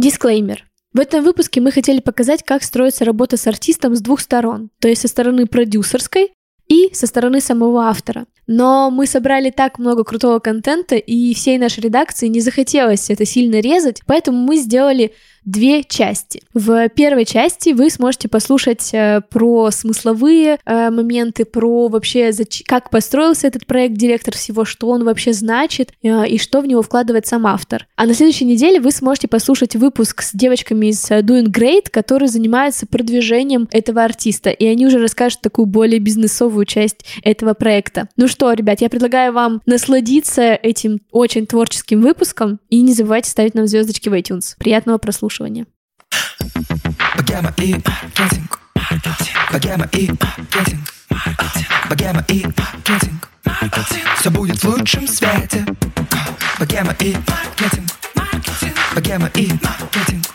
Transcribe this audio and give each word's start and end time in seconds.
Дисклеймер. 0.00 0.64
В 0.94 0.98
этом 0.98 1.22
выпуске 1.22 1.60
мы 1.60 1.70
хотели 1.70 2.00
показать, 2.00 2.42
как 2.42 2.62
строится 2.62 3.04
работа 3.04 3.36
с 3.36 3.46
артистом 3.46 3.94
с 3.94 4.00
двух 4.00 4.20
сторон, 4.20 4.70
то 4.80 4.88
есть 4.88 5.02
со 5.02 5.08
стороны 5.08 5.44
продюсерской 5.44 6.32
и 6.68 6.88
со 6.94 7.06
стороны 7.06 7.42
самого 7.42 7.82
автора. 7.82 8.24
Но 8.46 8.90
мы 8.90 9.06
собрали 9.06 9.50
так 9.50 9.78
много 9.78 10.02
крутого 10.04 10.38
контента, 10.38 10.96
и 10.96 11.34
всей 11.34 11.58
нашей 11.58 11.80
редакции 11.80 12.28
не 12.28 12.40
захотелось 12.40 13.10
это 13.10 13.26
сильно 13.26 13.60
резать, 13.60 14.00
поэтому 14.06 14.38
мы 14.38 14.56
сделали 14.56 15.12
две 15.50 15.82
части. 15.82 16.42
В 16.54 16.88
первой 16.90 17.24
части 17.24 17.70
вы 17.70 17.90
сможете 17.90 18.28
послушать 18.28 18.90
э, 18.92 19.20
про 19.28 19.70
смысловые 19.70 20.58
э, 20.64 20.90
моменты, 20.90 21.44
про 21.44 21.88
вообще 21.88 22.30
как 22.66 22.90
построился 22.90 23.48
этот 23.48 23.66
проект, 23.66 23.94
директор 23.94 24.34
всего, 24.34 24.64
что 24.64 24.88
он 24.88 25.04
вообще 25.04 25.32
значит 25.32 25.92
э, 26.02 26.28
и 26.28 26.38
что 26.38 26.60
в 26.60 26.66
него 26.66 26.82
вкладывает 26.82 27.26
сам 27.26 27.46
автор. 27.46 27.86
А 27.96 28.06
на 28.06 28.14
следующей 28.14 28.44
неделе 28.44 28.80
вы 28.80 28.92
сможете 28.92 29.28
послушать 29.28 29.74
выпуск 29.74 30.22
с 30.22 30.32
девочками 30.32 30.86
из 30.86 31.10
Doing 31.10 31.46
Great, 31.46 31.90
которые 31.90 32.28
занимаются 32.28 32.86
продвижением 32.86 33.68
этого 33.72 34.04
артиста, 34.04 34.50
и 34.50 34.66
они 34.66 34.86
уже 34.86 34.98
расскажут 34.98 35.40
такую 35.40 35.66
более 35.66 35.98
бизнесовую 35.98 36.64
часть 36.64 37.04
этого 37.24 37.54
проекта. 37.54 38.08
Ну 38.16 38.28
что, 38.28 38.52
ребят, 38.52 38.80
я 38.80 38.88
предлагаю 38.88 39.32
вам 39.32 39.62
насладиться 39.66 40.54
этим 40.54 41.00
очень 41.10 41.46
творческим 41.46 42.02
выпуском 42.02 42.60
и 42.68 42.80
не 42.82 42.92
забывайте 42.92 43.30
ставить 43.30 43.54
нам 43.54 43.66
звездочки 43.66 44.08
в 44.08 44.14
iTunes. 44.14 44.54
Приятного 44.58 44.98
прослушивания 44.98 45.39
прослушивания. 45.40 45.66
Все 54.18 54.30
будет 54.30 54.62
в 54.62 54.64
лучшем 54.64 55.06
свете. 55.08 55.64
Богема 56.58 56.94
и 57.00 57.16
маркетинг. 57.26 57.90
Богема 58.94 59.30
и 59.34 59.52
маркетинг. 59.52 60.26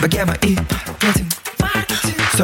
Богема 0.00 0.34
и 0.42 0.56
маркетинг 0.56 1.31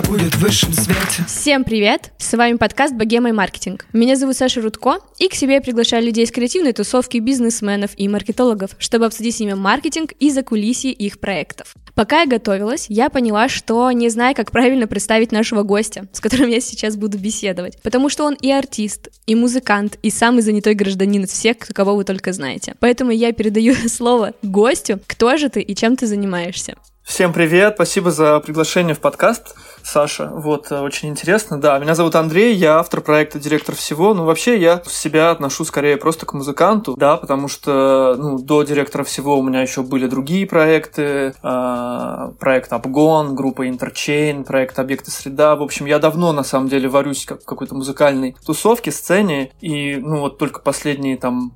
будет 0.09 0.35
в 0.37 0.41
высшем 0.41 0.73
свете. 0.73 1.23
Всем 1.27 1.65
привет! 1.65 2.13
С 2.17 2.35
вами 2.35 2.57
подкаст 2.57 2.95
«Богема 2.95 3.29
и 3.29 3.33
маркетинг». 3.33 3.85
Меня 3.93 4.17
зовут 4.17 4.37
Саша 4.37 4.63
Рудко, 4.63 5.01
и 5.19 5.29
к 5.29 5.35
себе 5.35 5.55
я 5.55 5.61
приглашаю 5.61 6.03
людей 6.03 6.25
из 6.25 6.31
креативной 6.31 6.73
тусовки, 6.73 7.19
бизнесменов 7.19 7.91
и 7.95 8.09
маркетологов, 8.09 8.71
чтобы 8.79 9.05
обсудить 9.05 9.37
с 9.37 9.41
ними 9.41 9.53
маркетинг 9.53 10.13
и 10.19 10.31
закулисье 10.31 10.93
их 10.93 11.21
проектов. 11.21 11.75
Пока 11.95 12.23
я 12.23 12.27
готовилась, 12.27 12.87
я 12.89 13.11
поняла, 13.11 13.51
что 13.51 13.91
не 13.91 14.09
знаю, 14.09 14.35
как 14.35 14.51
правильно 14.51 14.87
представить 14.87 15.31
нашего 15.31 15.63
гостя, 15.63 16.09
с 16.13 16.21
которым 16.21 16.49
я 16.49 16.61
сейчас 16.63 16.97
буду 16.97 17.19
беседовать, 17.19 17.79
потому 17.83 18.09
что 18.09 18.25
он 18.25 18.33
и 18.33 18.51
артист, 18.51 19.11
и 19.27 19.35
музыкант, 19.35 19.99
и 20.03 20.09
самый 20.09 20.41
занятой 20.41 20.73
гражданин 20.75 21.25
из 21.25 21.33
всех, 21.33 21.59
кого 21.59 21.95
вы 21.95 22.05
только 22.05 22.33
знаете. 22.33 22.75
Поэтому 22.81 23.11
я 23.11 23.33
передаю 23.33 23.75
слово 23.89 24.33
гостю. 24.43 25.01
Кто 25.07 25.37
же 25.37 25.51
ты 25.51 25.61
и 25.61 25.75
чем 25.75 25.97
ты 25.97 26.07
занимаешься? 26.07 26.77
Всем 27.09 27.33
привет, 27.33 27.73
спасибо 27.77 28.11
за 28.11 28.39
приглашение 28.39 28.95
в 28.95 29.01
подкаст. 29.01 29.57
Саша. 29.83 30.31
Вот, 30.31 30.71
э, 30.71 30.81
очень 30.81 31.09
интересно. 31.09 31.59
Да, 31.59 31.79
меня 31.79 31.95
зовут 31.95 32.15
Андрей, 32.15 32.55
я 32.55 32.79
автор 32.79 33.01
проекта 33.01 33.39
«Директор 33.39 33.75
всего». 33.75 34.13
Ну, 34.13 34.25
вообще, 34.25 34.59
я 34.59 34.83
себя 34.87 35.31
отношу 35.31 35.65
скорее 35.65 35.97
просто 35.97 36.27
к 36.27 36.35
музыканту, 36.35 36.95
да, 36.97 37.17
потому 37.17 37.49
что, 37.49 38.15
ну, 38.19 38.39
до 38.39 38.63
«Директора 38.63 39.05
всего» 39.05 39.39
у 39.39 39.43
меня 39.43 39.63
еще 39.63 39.83
были 39.83 40.07
другие 40.07 40.47
проекты. 40.47 41.35
Э, 41.43 42.33
проект 42.39 42.73
«Обгон», 42.75 43.35
группа 43.35 43.67
«Интерчейн», 43.67 44.45
проект 44.45 44.79
«Объекты 44.79 45.11
среда». 45.11 45.57
В 45.57 45.63
общем, 45.63 45.87
я 45.87 45.99
давно, 45.99 46.33
на 46.33 46.45
самом 46.45 46.69
деле, 46.69 46.89
варюсь 46.89 47.25
как 47.25 47.43
в 47.43 47.47
какой-то 47.47 47.75
музыкальной 47.75 48.37
тусовке, 48.45 48.93
сцене, 48.93 49.53
и, 49.63 49.97
ну, 49.97 50.21
вот 50.21 50.37
только 50.37 50.61
последние, 50.61 51.17
там, 51.17 51.55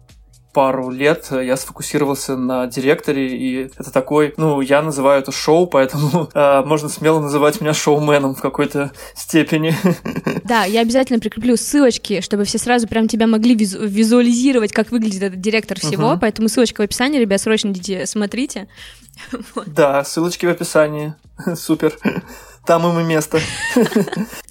пару 0.52 0.90
лет 0.90 1.28
я 1.30 1.56
сфокусировался 1.56 2.36
на 2.36 2.66
директоре, 2.66 3.36
и 3.36 3.70
это 3.76 3.90
такой, 3.90 4.34
ну, 4.36 4.60
я 4.60 4.82
называю 4.82 5.22
это 5.22 5.32
шоу, 5.32 5.66
поэтому 5.66 6.28
э, 6.32 6.62
можно 6.66 6.88
смело 6.88 7.20
называть 7.20 7.60
меня 7.60 7.74
шоуменом 7.74 8.34
в 8.34 8.40
какой-то 8.40 8.92
степени. 9.14 9.74
Да, 10.44 10.64
я 10.64 10.80
обязательно 10.80 11.18
прикреплю 11.18 11.56
ссылочки, 11.56 12.20
чтобы 12.20 12.44
все 12.44 12.58
сразу 12.58 12.88
прям 12.88 13.08
тебя 13.08 13.26
могли 13.26 13.54
визу- 13.54 13.86
визуализировать, 13.86 14.72
как 14.72 14.90
выглядит 14.90 15.22
этот 15.22 15.40
директор 15.40 15.78
всего, 15.78 16.12
угу. 16.12 16.18
поэтому 16.20 16.48
ссылочка 16.48 16.80
в 16.80 16.84
описании, 16.84 17.20
ребят, 17.20 17.40
срочно 17.40 17.68
идите, 17.68 18.06
смотрите. 18.06 18.68
Да, 19.66 20.04
ссылочки 20.04 20.46
в 20.46 20.50
описании. 20.50 21.14
Супер 21.54 21.96
там 22.66 22.86
им 22.88 23.00
и 23.00 23.04
место. 23.04 23.40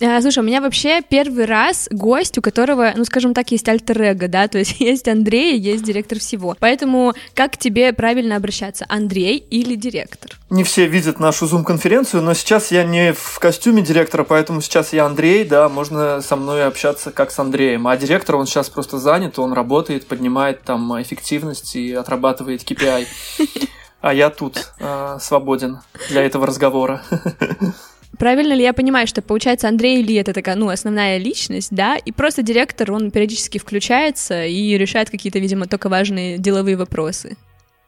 А, 0.03 0.19
слушай, 0.19 0.39
у 0.39 0.44
меня 0.44 0.61
вообще 0.61 1.01
первый 1.07 1.45
раз 1.45 1.88
гость, 1.91 2.35
у 2.39 2.41
которого, 2.41 2.91
ну, 2.95 3.05
скажем 3.05 3.35
так, 3.35 3.51
есть 3.51 3.69
альтер 3.69 4.16
да, 4.16 4.47
то 4.47 4.57
есть 4.57 4.77
есть 4.79 5.07
Андрей, 5.07 5.59
есть 5.59 5.83
директор 5.83 6.17
всего. 6.17 6.55
Поэтому 6.59 7.13
как 7.35 7.53
к 7.53 7.57
тебе 7.57 7.94
правильно 7.94 8.35
обращаться, 8.35 8.83
Андрей 8.89 9.38
или 9.38 9.75
директор? 9.75 10.31
Не 10.50 10.63
все 10.63 10.88
видят 10.88 11.19
нашу 11.19 11.45
зум-конференцию, 11.45 12.23
но 12.23 12.33
сейчас 12.33 12.71
я 12.71 12.83
не 12.83 13.13
в 13.13 13.38
костюме 13.38 13.83
директора, 13.83 14.23
поэтому 14.23 14.61
сейчас 14.61 14.91
я 14.91 15.05
Андрей, 15.05 15.45
да, 15.45 15.69
можно 15.69 16.21
со 16.21 16.35
мной 16.35 16.66
общаться 16.66 17.11
как 17.11 17.29
с 17.29 17.38
Андреем. 17.38 17.88
А 17.88 17.95
директор, 17.95 18.35
он 18.38 18.47
сейчас 18.47 18.69
просто 18.69 18.97
занят, 18.97 19.38
он 19.38 19.53
работает, 19.53 20.07
поднимает 20.07 20.63
там 20.63 21.00
эффективность 21.00 21.75
и 21.75 21.94
отрабатывает 21.94 22.63
KPI. 22.63 23.05
А 24.01 24.16
я 24.16 24.31
тут 24.31 24.71
э, 24.79 25.17
свободен 25.21 25.79
для 26.09 26.23
этого 26.23 26.47
разговора. 26.47 27.03
Правильно 28.17 28.53
ли 28.53 28.61
я 28.63 28.73
понимаю, 28.73 29.07
что 29.07 29.22
получается 29.22 29.67
Андрей 29.67 30.03
Ли 30.03 30.16
это 30.16 30.33
такая, 30.33 30.55
ну, 30.55 30.69
основная 30.69 31.17
личность, 31.17 31.69
да, 31.72 31.95
и 31.95 32.11
просто 32.11 32.44
директор, 32.44 32.91
он 32.91 33.09
периодически 33.09 33.57
включается 33.57 34.45
и 34.45 34.77
решает 34.77 35.09
какие-то, 35.09 35.39
видимо, 35.39 35.66
только 35.67 35.89
важные 35.89 36.38
деловые 36.38 36.77
вопросы? 36.77 37.38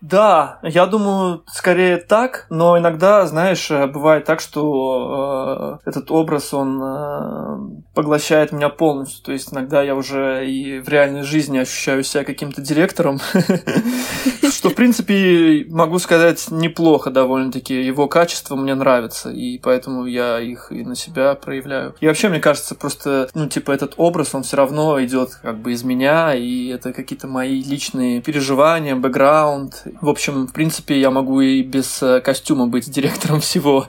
Да, 0.04 0.60
я 0.64 0.86
думаю, 0.86 1.46
скорее 1.48 1.96
так, 1.96 2.46
но 2.50 2.78
иногда, 2.78 3.26
знаешь, 3.26 3.72
э, 3.72 3.88
бывает 3.88 4.26
так, 4.26 4.42
что 4.42 5.80
э, 5.86 5.90
этот 5.90 6.12
образ, 6.12 6.54
он 6.54 6.78
э, 6.84 7.84
поглощает 7.94 8.52
меня 8.52 8.68
полностью. 8.68 9.24
То 9.24 9.32
есть 9.32 9.54
иногда 9.54 9.82
я 9.82 9.96
уже 9.96 10.46
и 10.46 10.80
в 10.80 10.90
реальной 10.90 11.22
жизни 11.22 11.58
ощущаю 11.58 12.04
себя 12.04 12.26
каким-то 12.26 12.62
директором, 12.62 13.20
что, 14.52 14.72
в 14.72 14.76
принципе, 14.76 15.66
могу 15.70 16.00
сказать, 16.00 16.52
неплохо 16.52 17.10
довольно-таки. 17.10 17.82
Его 17.82 18.10
качество 18.10 18.58
мне 18.58 18.76
нравится, 18.76 19.32
и 19.32 19.58
поэтому 19.58 20.06
я 20.06 20.42
их 20.42 20.70
и 20.74 20.84
на 20.84 20.98
себя 20.98 21.34
проявляю. 21.36 21.96
И 22.02 22.08
вообще, 22.08 22.28
мне 22.28 22.42
кажется, 22.42 22.76
просто, 22.76 23.30
ну, 23.36 23.48
типа, 23.48 23.72
этот 23.72 23.94
образ, 23.96 24.36
он 24.36 24.44
все 24.44 24.58
равно 24.58 25.02
идет 25.02 25.36
как 25.42 25.60
бы 25.60 25.72
из 25.72 25.86
меня, 25.86 26.36
и 26.36 26.68
это 26.68 26.92
какие-то 26.92 27.28
мои 27.28 27.64
личные 27.64 28.22
переживания, 28.22 28.98
бэкграунд, 28.98 29.86
в 30.02 30.10
общем, 30.10 30.48
в 30.48 30.54
принципе, 30.54 31.00
я 31.00 31.12
могу 31.12 31.42
и 31.42 31.62
без 31.62 32.02
э, 32.02 32.22
костюма 32.22 32.68
быть 32.68 32.90
директором 32.90 33.40
всего. 33.40 33.86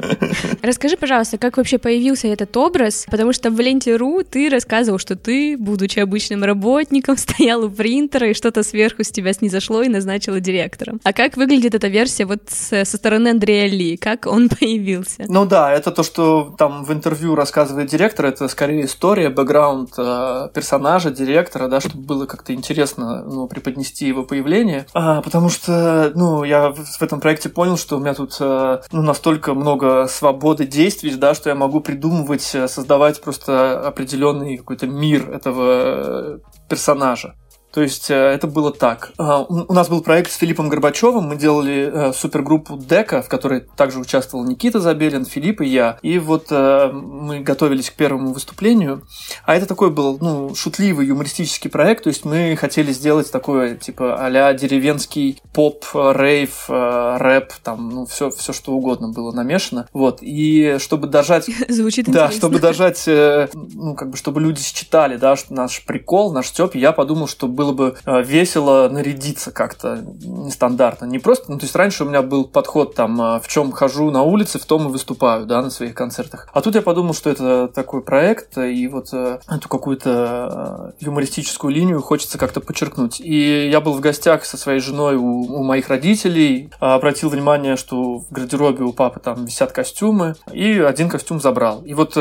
Расскажи, 0.62 0.96
пожалуйста, 0.96 1.38
как 1.38 1.56
вообще 1.56 1.78
появился 1.78 2.28
этот 2.28 2.56
образ? 2.56 3.06
Потому 3.10 3.32
что 3.32 3.50
в 3.50 3.60
ленте.ру 3.60 4.22
ты 4.22 4.48
рассказывал, 4.48 4.98
что 4.98 5.16
ты, 5.16 5.56
будучи 5.58 5.98
обычным 5.98 6.44
работником, 6.44 7.16
стоял 7.16 7.64
у 7.64 7.70
принтера, 7.70 8.30
и 8.30 8.34
что-то 8.34 8.62
сверху 8.62 9.04
с 9.04 9.10
тебя 9.10 9.32
снизошло 9.32 9.82
и 9.82 9.88
назначило 9.88 10.40
директором. 10.40 11.00
А 11.04 11.12
как 11.12 11.36
выглядит 11.36 11.74
эта 11.74 11.88
версия 11.88 12.24
вот 12.24 12.42
со 12.48 12.84
стороны 12.84 13.28
Андрея 13.28 13.68
Ли? 13.68 13.96
Как 13.96 14.26
он 14.26 14.48
появился? 14.60 15.24
Ну 15.28 15.46
да, 15.46 15.72
это 15.72 15.90
то, 15.90 16.02
что 16.02 16.54
там 16.58 16.84
в 16.84 16.92
интервью 16.92 17.34
рассказывает 17.34 17.88
директор, 17.88 18.26
это 18.26 18.48
скорее 18.48 18.86
история, 18.86 19.30
бэкграунд 19.30 19.90
э, 19.98 20.48
персонажа, 20.54 21.10
директора, 21.10 21.68
да, 21.68 21.80
чтобы 21.80 22.04
было 22.04 22.26
как-то 22.26 22.54
интересно 22.54 23.22
ну, 23.24 23.46
преподнести 23.46 24.06
его 24.06 24.24
появление. 24.24 24.86
А, 24.94 25.20
потому 25.22 25.48
что 25.48 25.83
ну, 26.14 26.44
я 26.44 26.70
в 26.70 27.02
этом 27.02 27.20
проекте 27.20 27.48
понял, 27.48 27.76
что 27.76 27.96
у 27.96 28.00
меня 28.00 28.14
тут 28.14 28.36
э, 28.40 28.80
ну, 28.92 29.02
настолько 29.02 29.54
много 29.54 30.06
свободы 30.06 30.66
действий, 30.66 31.14
да, 31.14 31.34
что 31.34 31.50
я 31.50 31.54
могу 31.54 31.80
придумывать, 31.80 32.54
э, 32.54 32.68
создавать 32.68 33.20
просто 33.20 33.86
определенный 33.86 34.56
какой-то 34.58 34.86
мир 34.86 35.30
этого 35.30 35.64
э, 35.66 36.38
персонажа. 36.68 37.34
То 37.74 37.82
есть 37.82 38.08
э, 38.08 38.14
это 38.14 38.46
было 38.46 38.72
так. 38.72 39.10
А, 39.18 39.42
у 39.42 39.72
нас 39.72 39.88
был 39.88 40.00
проект 40.00 40.30
с 40.30 40.36
Филиппом 40.36 40.68
Горбачевым, 40.68 41.24
мы 41.24 41.34
делали 41.34 41.90
э, 41.92 42.12
супергруппу 42.12 42.76
Дека, 42.76 43.20
в 43.20 43.28
которой 43.28 43.62
также 43.76 43.98
участвовал 43.98 44.44
Никита 44.44 44.78
Забелин, 44.78 45.24
Филипп 45.24 45.60
и 45.60 45.66
я. 45.66 45.98
И 46.00 46.20
вот 46.20 46.46
э, 46.50 46.92
мы 46.92 47.40
готовились 47.40 47.90
к 47.90 47.94
первому 47.94 48.32
выступлению. 48.32 49.02
А 49.44 49.56
это 49.56 49.66
такой 49.66 49.90
был, 49.90 50.18
ну, 50.20 50.54
шутливый, 50.54 51.08
юмористический 51.08 51.68
проект, 51.68 52.04
то 52.04 52.10
есть 52.10 52.24
мы 52.24 52.54
хотели 52.54 52.92
сделать 52.92 53.32
такое, 53.32 53.74
типа, 53.74 54.24
а 54.24 54.54
деревенский 54.54 55.42
поп, 55.52 55.84
рейв, 55.94 56.66
рэп, 56.68 57.54
там, 57.64 57.90
ну, 57.90 58.06
все, 58.06 58.30
все 58.30 58.52
что 58.52 58.72
угодно 58.72 59.08
было 59.08 59.32
намешано. 59.32 59.88
Вот. 59.92 60.18
И 60.20 60.76
чтобы 60.78 61.08
дожать... 61.08 61.50
Звучит 61.68 62.08
Да, 62.08 62.30
чтобы 62.30 62.60
дожать, 62.60 63.02
ну, 63.06 63.96
как 63.96 64.10
бы, 64.10 64.16
чтобы 64.16 64.40
люди 64.40 64.62
считали, 64.62 65.16
да, 65.16 65.34
что 65.34 65.54
наш 65.54 65.84
прикол, 65.84 66.32
наш 66.32 66.46
стёб, 66.46 66.76
я 66.76 66.92
подумал, 66.92 67.26
что 67.26 67.48
был 67.48 67.63
было 67.64 67.72
бы 67.72 67.96
э, 68.04 68.22
весело 68.22 68.88
нарядиться 68.90 69.50
как-то 69.50 70.04
нестандартно. 70.22 71.06
Не 71.06 71.18
просто, 71.18 71.50
ну, 71.50 71.58
то 71.58 71.64
есть 71.64 71.74
раньше 71.74 72.04
у 72.04 72.08
меня 72.08 72.20
был 72.20 72.44
подход 72.44 72.94
там, 72.94 73.20
э, 73.20 73.40
в 73.40 73.48
чем 73.48 73.72
хожу 73.72 74.10
на 74.10 74.22
улице, 74.22 74.58
в 74.58 74.66
том 74.66 74.88
и 74.88 74.90
выступаю, 74.90 75.46
да, 75.46 75.62
на 75.62 75.70
своих 75.70 75.94
концертах. 75.94 76.48
А 76.52 76.60
тут 76.60 76.74
я 76.74 76.82
подумал, 76.82 77.14
что 77.14 77.30
это 77.30 77.68
такой 77.68 78.02
проект, 78.02 78.58
и 78.58 78.86
вот 78.88 79.12
эту 79.12 79.68
какую-то 79.68 80.94
юмористическую 81.00 81.72
линию 81.72 82.02
хочется 82.02 82.38
как-то 82.38 82.60
подчеркнуть. 82.60 83.20
И 83.20 83.68
я 83.68 83.80
был 83.80 83.94
в 83.94 84.00
гостях 84.00 84.44
со 84.44 84.56
своей 84.56 84.80
женой 84.80 85.16
у, 85.16 85.42
у 85.42 85.62
моих 85.62 85.88
родителей, 85.88 86.70
обратил 86.80 87.30
внимание, 87.30 87.76
что 87.76 88.18
в 88.18 88.30
гардеробе 88.30 88.84
у 88.84 88.92
папы 88.92 89.20
там 89.20 89.44
висят 89.46 89.72
костюмы, 89.72 90.34
и 90.52 90.78
один 90.80 91.08
костюм 91.08 91.40
забрал. 91.40 91.82
И 91.82 91.94
вот 91.94 92.14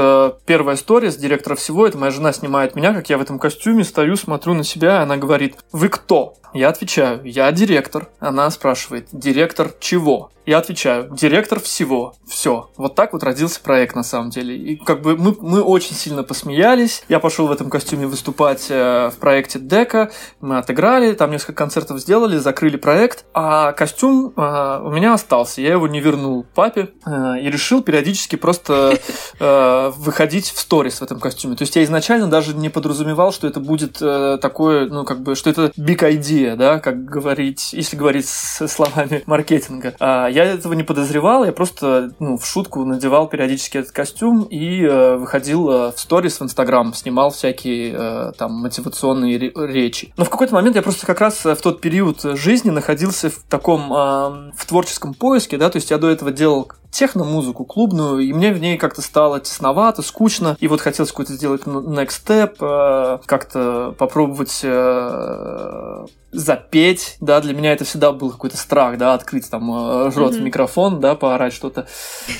первая 0.45 0.75
история 0.75 1.11
с 1.11 1.17
директора 1.17 1.55
всего, 1.55 1.85
это 1.85 1.97
моя 1.97 2.11
жена 2.11 2.31
снимает 2.31 2.75
меня, 2.75 2.93
как 2.93 3.09
я 3.09 3.17
в 3.17 3.21
этом 3.21 3.39
костюме 3.39 3.83
стою, 3.83 4.15
смотрю 4.15 4.53
на 4.53 4.63
себя, 4.63 5.01
она 5.01 5.17
говорит, 5.17 5.32
вы 5.71 5.89
кто? 5.89 6.35
Я 6.53 6.69
отвечаю, 6.69 7.21
я 7.24 7.51
директор. 7.51 8.09
Она 8.19 8.50
спрашивает, 8.51 9.07
директор 9.12 9.71
чего? 9.80 10.31
Я 10.45 10.57
отвечаю, 10.57 11.09
директор 11.11 11.59
всего. 11.59 12.15
Все. 12.27 12.69
Вот 12.75 12.95
так 12.95 13.13
вот 13.13 13.23
родился 13.23 13.61
проект 13.61 13.95
на 13.95 14.03
самом 14.03 14.29
деле. 14.29 14.57
И 14.57 14.75
как 14.75 15.01
бы 15.01 15.15
мы, 15.15 15.35
мы 15.39 15.61
очень 15.61 15.95
сильно 15.95 16.23
посмеялись. 16.23 17.03
Я 17.07 17.19
пошел 17.19 17.47
в 17.47 17.51
этом 17.51 17.69
костюме 17.69 18.07
выступать 18.07 18.67
э, 18.69 19.09
в 19.09 19.19
проекте 19.19 19.59
Дека. 19.59 20.11
Мы 20.41 20.57
отыграли, 20.57 21.13
там 21.13 21.31
несколько 21.31 21.53
концертов 21.53 21.99
сделали, 21.99 22.37
закрыли 22.37 22.75
проект. 22.75 23.23
А 23.33 23.71
костюм 23.71 24.33
э, 24.35 24.81
у 24.83 24.89
меня 24.89 25.13
остался. 25.13 25.61
Я 25.61 25.71
его 25.71 25.87
не 25.87 26.01
вернул 26.01 26.45
папе 26.53 26.89
э, 27.05 27.39
и 27.41 27.49
решил 27.49 27.81
периодически 27.81 28.35
просто 28.35 28.99
э, 29.39 29.91
выходить 29.95 30.51
в 30.51 30.59
сторис 30.59 30.99
в 30.99 31.03
этом 31.03 31.21
костюме. 31.21 31.55
То 31.55 31.61
есть 31.61 31.75
я 31.77 31.83
изначально 31.85 32.27
даже 32.27 32.53
не 32.53 32.67
подразумевал, 32.67 33.31
что 33.31 33.47
это 33.47 33.61
будет 33.61 33.99
э, 34.01 34.37
такое, 34.41 34.87
ну 34.87 35.05
как 35.05 35.21
бы, 35.21 35.35
что 35.35 35.49
это 35.49 35.71
big 35.77 35.99
idea, 35.99 36.57
да, 36.57 36.79
как 36.79 37.05
говорить, 37.05 37.71
если 37.71 37.95
говорить 37.95 38.27
с 38.27 38.67
словами 38.67 39.23
маркетинга. 39.25 39.95
Я 40.33 40.45
этого 40.45 40.74
не 40.74 40.83
подозревал, 40.83 41.45
я 41.45 41.51
просто 41.51 42.12
ну, 42.19 42.38
в 42.38 42.45
шутку 42.45 42.83
надевал 42.85 43.27
периодически 43.27 43.77
этот 43.77 43.91
костюм 43.91 44.44
и 44.44 44.83
э, 44.83 45.15
выходил 45.15 45.69
э, 45.69 45.91
в 45.91 46.00
сторис 46.00 46.39
в 46.39 46.44
Инстаграм, 46.44 46.91
снимал 46.94 47.30
всякие 47.30 47.94
э, 47.95 48.31
там 48.38 48.53
мотивационные 48.53 49.38
речи. 49.38 50.12
Но 50.18 50.25
в 50.25 50.30
какой-то 50.30 50.56
момент 50.56 50.75
я 50.75 50.81
просто 50.81 51.06
как 51.06 51.21
раз 51.21 51.45
в 51.45 51.56
тот 51.57 51.81
период 51.81 52.21
жизни 52.24 52.71
находился 52.71 53.30
в 53.30 53.44
таком 53.47 53.94
э, 53.94 54.51
в 54.56 54.65
творческом 54.65 55.13
поиске, 55.13 55.57
да, 55.57 55.69
то 55.69 55.77
есть 55.77 55.91
я 55.91 56.00
до 56.00 56.09
этого 56.09 56.31
делал 56.31 56.71
техно-музыку 56.93 57.65
клубную, 57.65 58.19
и 58.19 58.31
мне 58.31 58.53
в 58.53 58.59
ней 58.59 58.77
как-то 58.77 59.01
стало 59.01 59.39
тесновато, 59.39 60.01
скучно, 60.01 60.55
и 60.59 60.67
вот 60.67 60.79
хотелось 60.79 61.11
какой-то 61.11 61.33
сделать 61.33 61.63
next 61.63 62.21
step, 62.25 62.57
э, 62.61 63.19
как-то 63.25 63.95
попробовать 63.97 64.61
э, 64.63 66.05
запеть, 66.31 67.17
да, 67.19 67.41
для 67.41 67.53
меня 67.53 67.73
это 67.73 67.83
всегда 67.83 68.11
был 68.11 68.29
какой-то 68.29 68.57
страх, 68.57 68.97
да, 68.97 69.15
открыть 69.15 69.49
там 69.49 69.71
э, 69.71 70.11
рот 70.11 70.33
mm-hmm. 70.33 70.37
в 70.37 70.41
микрофон, 70.41 70.99
да, 70.99 71.15
поорать 71.15 71.53
что-то. 71.53 71.87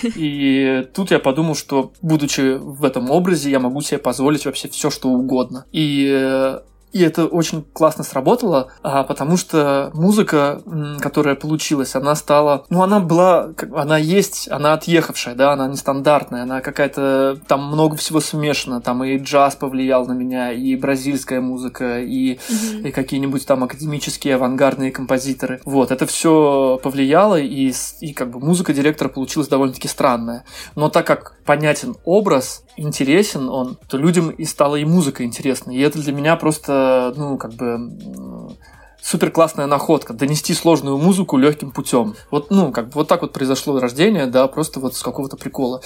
И 0.04 0.88
тут 0.94 1.10
я 1.10 1.20
подумал, 1.20 1.56
что, 1.56 1.92
будучи 2.02 2.58
в 2.58 2.86
этом 2.86 3.10
образе, 3.10 3.50
я 3.50 3.60
могу 3.60 3.82
себе 3.82 3.98
позволить 3.98 4.46
вообще 4.46 4.68
все, 4.68 4.92
что 4.92 5.10
угодно. 5.10 5.66
И 5.72 6.60
и 6.94 7.02
это 7.02 7.26
очень 7.26 7.66
классно 7.74 8.04
сработало, 8.04 8.72
а, 8.84 9.04
потому 9.04 9.36
что 9.36 9.92
музыка, 9.94 10.62
которая 11.02 11.36
получилась, 11.36 11.96
она 11.96 12.16
стала, 12.16 12.66
ну, 12.70 12.84
она 12.84 13.00
была, 13.00 13.50
она 13.76 13.98
есть, 13.98 14.48
она 14.50 14.74
отъехавшая, 14.74 15.36
да, 15.36 15.54
она 15.54 15.68
нестандартная, 15.68 16.44
она 16.44 16.62
какая-то, 16.62 17.40
там 17.48 17.66
много 17.68 17.96
всего 17.98 18.20
смешано, 18.22 18.80
там 18.80 19.04
и 19.04 19.18
джаз 19.18 19.56
повлиял 19.56 20.06
на 20.06 20.14
меня, 20.14 20.52
и 20.52 20.76
бразильская 20.76 21.42
музыка, 21.42 22.00
и, 22.00 22.36
mm-hmm. 22.36 22.88
и 22.90 22.92
какие-нибудь 22.92 23.46
там 23.46 23.64
академические 23.64 24.36
авангардные 24.36 24.92
композиторы. 24.92 25.62
Вот, 25.66 25.92
это 25.92 26.06
все 26.06 26.80
повлияло, 26.84 27.40
и, 27.40 27.74
и 28.02 28.14
как 28.14 28.30
бы 28.30 28.40
музыка 28.40 28.74
директора 28.74 29.10
получилась 29.10 29.48
довольно-таки 29.48 29.88
странная. 29.88 30.46
Но 30.76 30.90
так 30.90 31.08
как 31.08 31.38
понятен 31.44 31.96
образ, 32.06 32.64
интересен 32.78 33.50
он, 33.50 33.78
то 33.88 33.98
людям 33.98 34.30
и 34.30 34.46
стала 34.46 34.76
и 34.76 34.86
музыка 34.86 35.24
интересна. 35.24 35.72
И 35.72 35.80
это 35.80 36.00
для 36.00 36.14
меня 36.14 36.36
просто, 36.36 36.83
ну, 37.16 37.38
как 37.38 37.54
бы 37.54 38.56
супер 39.02 39.32
классная 39.32 39.68
находка, 39.68 40.14
донести 40.14 40.54
сложную 40.54 40.98
музыку 40.98 41.38
легким 41.38 41.72
путем. 41.72 42.16
Вот, 42.32 42.50
ну, 42.50 42.72
как 42.72 42.86
бы 42.88 42.94
вот 42.96 43.08
так 43.08 43.22
вот 43.22 43.34
произошло 43.34 43.80
рождение, 43.80 44.28
да, 44.28 44.48
просто 44.48 44.80
вот 44.80 44.96
с 44.96 45.02
какого-то 45.02 45.36
прикола. 45.36 45.82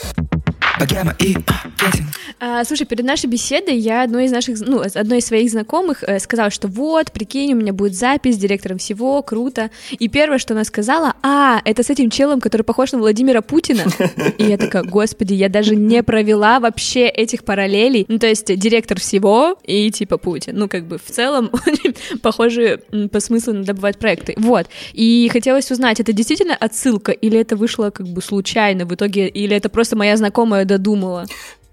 А, 2.40 2.64
слушай, 2.66 2.86
перед 2.86 3.04
нашей 3.04 3.28
беседой 3.28 3.78
я 3.78 4.04
одной 4.04 4.26
из 4.26 4.32
наших, 4.32 4.60
ну, 4.60 4.82
одной 4.82 5.20
из 5.20 5.26
своих 5.26 5.50
знакомых 5.50 6.04
э, 6.04 6.20
сказала, 6.20 6.52
что 6.52 6.68
вот, 6.68 7.12
прикинь, 7.12 7.54
у 7.54 7.56
меня 7.56 7.74
будет 7.74 7.96
запись 7.96 8.36
с 8.36 8.38
директором 8.38 8.78
всего, 8.78 9.24
круто. 9.24 9.72
И 9.92 10.08
первое, 10.08 10.38
что 10.38 10.54
она 10.54 10.64
сказала, 10.64 11.16
а, 11.24 11.62
это 11.66 11.82
с 11.82 11.90
этим 11.90 12.12
челом, 12.12 12.40
который 12.40 12.62
похож 12.62 12.92
на 12.92 13.00
Владимира 13.00 13.42
Путина. 13.42 13.84
И 14.38 14.44
я 14.44 14.58
такая, 14.58 14.84
господи, 14.84 15.34
я 15.34 15.50
даже 15.50 15.76
не 15.76 16.04
провела 16.04 16.60
вообще 16.60 17.08
этих 17.08 17.44
параллелей. 17.44 18.06
Ну, 18.08 18.20
то 18.20 18.28
есть 18.28 18.56
директор 18.56 19.00
всего 19.00 19.58
и 19.64 19.90
типа 19.90 20.18
Путин. 20.18 20.58
Ну, 20.58 20.70
как 20.70 20.86
бы 20.86 21.00
в 21.00 21.10
целом 21.10 21.50
похожи 22.22 22.82
по 23.12 23.20
смыслу 23.20 23.54
надо 23.54 23.68
добывать 23.68 23.98
проекты. 23.98 24.36
Вот. 24.38 24.68
И 24.94 25.28
хотелось 25.32 25.72
узнать, 25.72 26.00
это 26.00 26.14
действительно 26.14 26.56
отсылка 26.56 27.12
или 27.12 27.40
это 27.40 27.56
вышло 27.56 27.90
как 27.90 28.08
бы 28.08 28.22
случайно 28.22 28.86
в 28.86 28.94
итоге, 28.94 29.28
или 29.28 29.56
это 29.56 29.70
просто 29.70 29.96
моя 29.96 30.16
знакомая 30.18 30.67
додумала? 30.68 31.26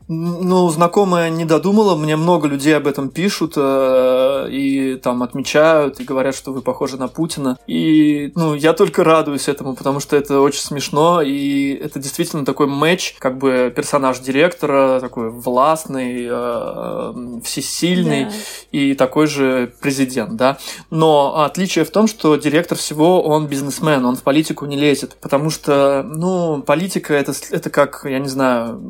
Ну, 0.06 0.68
знакомая 0.68 1.30
не 1.30 1.44
додумала, 1.44 1.96
мне 1.96 2.16
много 2.16 2.46
людей 2.46 2.76
об 2.76 2.86
этом 2.86 3.08
пишут 3.08 3.54
э, 3.56 4.48
и 4.50 4.96
там 4.96 5.22
отмечают 5.22 5.98
и 6.00 6.04
говорят, 6.04 6.34
что 6.34 6.52
вы 6.52 6.60
похожи 6.60 6.98
на 6.98 7.08
Путина. 7.08 7.58
И, 7.66 8.30
ну, 8.34 8.54
я 8.54 8.74
только 8.74 9.02
радуюсь 9.02 9.48
этому, 9.48 9.74
потому 9.74 10.00
что 10.00 10.16
это 10.16 10.40
очень 10.40 10.60
смешно, 10.60 11.22
и 11.22 11.72
это 11.74 11.98
действительно 11.98 12.44
такой 12.44 12.66
матч, 12.66 13.16
как 13.18 13.38
бы 13.38 13.72
персонаж 13.74 14.18
директора, 14.18 15.00
такой 15.00 15.30
властный, 15.30 16.26
э, 16.28 17.40
всесильный 17.42 18.26
да. 18.26 18.30
и 18.72 18.94
такой 18.94 19.26
же 19.26 19.72
президент, 19.80 20.36
да. 20.36 20.58
Но 20.90 21.44
отличие 21.44 21.86
в 21.86 21.90
том, 21.90 22.08
что 22.08 22.36
директор 22.36 22.76
всего, 22.76 23.22
он 23.22 23.46
бизнесмен, 23.46 24.04
он 24.04 24.16
в 24.16 24.22
политику 24.22 24.66
не 24.66 24.76
лезет, 24.76 25.16
потому 25.22 25.48
что, 25.48 26.02
ну, 26.06 26.62
политика 26.62 27.14
это, 27.14 27.32
это 27.50 27.70
как, 27.70 28.02
я 28.04 28.18
не 28.18 28.28
знаю, 28.28 28.80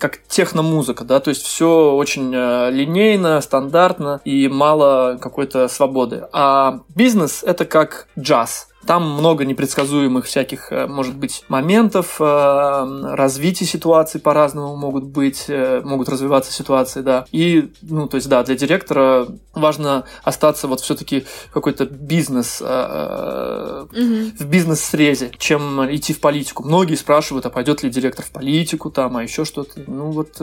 как 0.00 0.18
техномузыка, 0.26 1.04
да, 1.04 1.20
то 1.20 1.28
есть 1.28 1.44
все 1.44 1.92
очень 1.92 2.32
э, 2.34 2.70
линейно, 2.70 3.40
стандартно 3.40 4.20
и 4.24 4.48
мало 4.48 5.18
какой-то 5.20 5.68
свободы. 5.68 6.26
А 6.32 6.80
бизнес 6.94 7.44
это 7.44 7.66
как 7.66 8.08
джаз. 8.18 8.69
Там 8.86 9.10
много 9.12 9.44
непредсказуемых 9.44 10.24
всяких, 10.24 10.72
э, 10.72 10.86
может 10.86 11.14
быть, 11.14 11.44
моментов, 11.48 12.16
э, 12.18 13.14
развития 13.14 13.66
ситуации 13.66 14.18
по-разному 14.18 14.74
могут 14.74 15.04
быть, 15.04 15.44
э, 15.48 15.82
могут 15.84 16.08
развиваться 16.08 16.50
ситуации, 16.50 17.02
да. 17.02 17.26
И, 17.30 17.70
ну, 17.82 18.08
то 18.08 18.16
есть, 18.16 18.28
да, 18.28 18.42
для 18.42 18.54
директора 18.54 19.26
важно 19.54 20.04
остаться 20.22 20.66
вот 20.66 20.80
все-таки 20.80 21.26
какой-то 21.52 21.84
бизнес, 21.84 22.60
в 22.60 24.44
бизнес-срезе, 24.44 25.30
чем 25.38 25.84
идти 25.94 26.12
в 26.12 26.20
политику. 26.20 26.62
Многие 26.64 26.94
спрашивают, 26.94 27.46
а 27.46 27.50
пойдет 27.50 27.82
ли 27.82 27.90
директор 27.90 28.24
в 28.24 28.30
политику 28.30 28.90
там, 28.90 29.16
а 29.16 29.22
еще 29.22 29.44
что-то. 29.44 29.80
Ну, 29.86 30.10
вот 30.10 30.40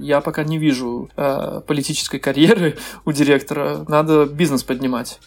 я 0.00 0.20
пока 0.20 0.44
не 0.44 0.58
вижу 0.58 1.08
политической 1.66 2.18
карьеры 2.18 2.76
у 3.04 3.12
директора. 3.12 3.84
Надо 3.88 4.26
бизнес 4.26 4.62
поднимать. 4.62 5.18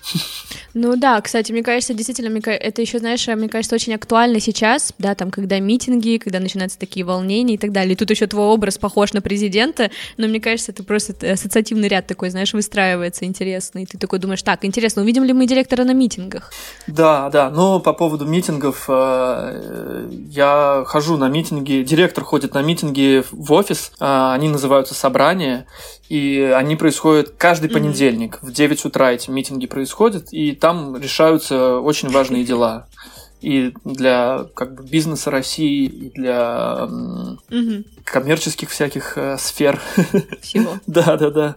Ну 0.73 0.95
да, 0.95 1.19
кстати, 1.21 1.51
мне 1.51 1.63
кажется, 1.63 1.93
действительно, 1.93 2.29
мне 2.29 2.41
это 2.53 2.81
еще, 2.81 2.99
знаешь, 2.99 3.27
мне 3.27 3.49
кажется, 3.49 3.75
очень 3.75 3.93
актуально 3.93 4.39
сейчас, 4.39 4.93
да, 4.97 5.15
там, 5.15 5.31
когда 5.31 5.59
митинги, 5.59 6.17
когда 6.17 6.39
начинаются 6.39 6.79
такие 6.79 7.05
волнения 7.05 7.55
и 7.55 7.57
так 7.57 7.71
далее. 7.71 7.93
И 7.93 7.95
тут 7.95 8.09
еще 8.09 8.27
твой 8.27 8.45
образ 8.45 8.77
похож 8.77 9.13
на 9.13 9.21
президента, 9.21 9.91
но 10.17 10.27
мне 10.27 10.39
кажется, 10.39 10.71
это 10.71 10.83
просто 10.83 11.13
ассоциативный 11.31 11.87
ряд 11.87 12.07
такой, 12.07 12.29
знаешь, 12.29 12.53
выстраивается 12.53 13.25
интересный. 13.25 13.83
И 13.83 13.85
ты 13.85 13.97
такой 13.97 14.19
думаешь, 14.19 14.41
так, 14.43 14.65
интересно, 14.65 15.01
увидим 15.01 15.23
ли 15.23 15.33
мы 15.33 15.45
директора 15.45 15.83
на 15.83 15.93
митингах? 15.93 16.51
Да, 16.87 17.29
да, 17.29 17.49
но 17.49 17.79
по 17.79 17.93
поводу 17.93 18.25
митингов, 18.25 18.85
э, 18.87 20.09
я 20.29 20.83
хожу 20.85 21.17
на 21.17 21.29
митинги, 21.29 21.83
директор 21.83 22.23
ходит 22.23 22.53
на 22.53 22.61
митинги 22.61 23.23
в 23.31 23.51
офис, 23.53 23.91
а, 23.99 24.33
они 24.33 24.49
называются 24.49 24.93
собрания, 24.93 25.65
и 26.13 26.41
они 26.55 26.75
происходят 26.75 27.33
каждый 27.39 27.71
понедельник. 27.71 28.35
Mm-hmm. 28.35 28.45
В 28.45 28.53
9 28.53 28.85
утра 28.85 29.11
эти 29.11 29.31
митинги 29.31 29.65
происходят, 29.65 30.27
и 30.31 30.51
там 30.51 30.95
решаются 30.95 31.79
очень 31.79 32.09
важные 32.09 32.43
дела. 32.43 32.85
и 33.41 33.73
для 33.83 34.45
как 34.53 34.75
бы 34.75 34.83
бизнеса 34.83 35.31
России, 35.31 35.85
и 35.85 36.09
для. 36.11 36.87
Коммерческих 38.03 38.69
всяких 38.69 39.17
э, 39.17 39.37
сфер. 39.39 39.79
Всего. 40.41 40.79
да, 40.87 41.17
да, 41.17 41.29
да. 41.29 41.55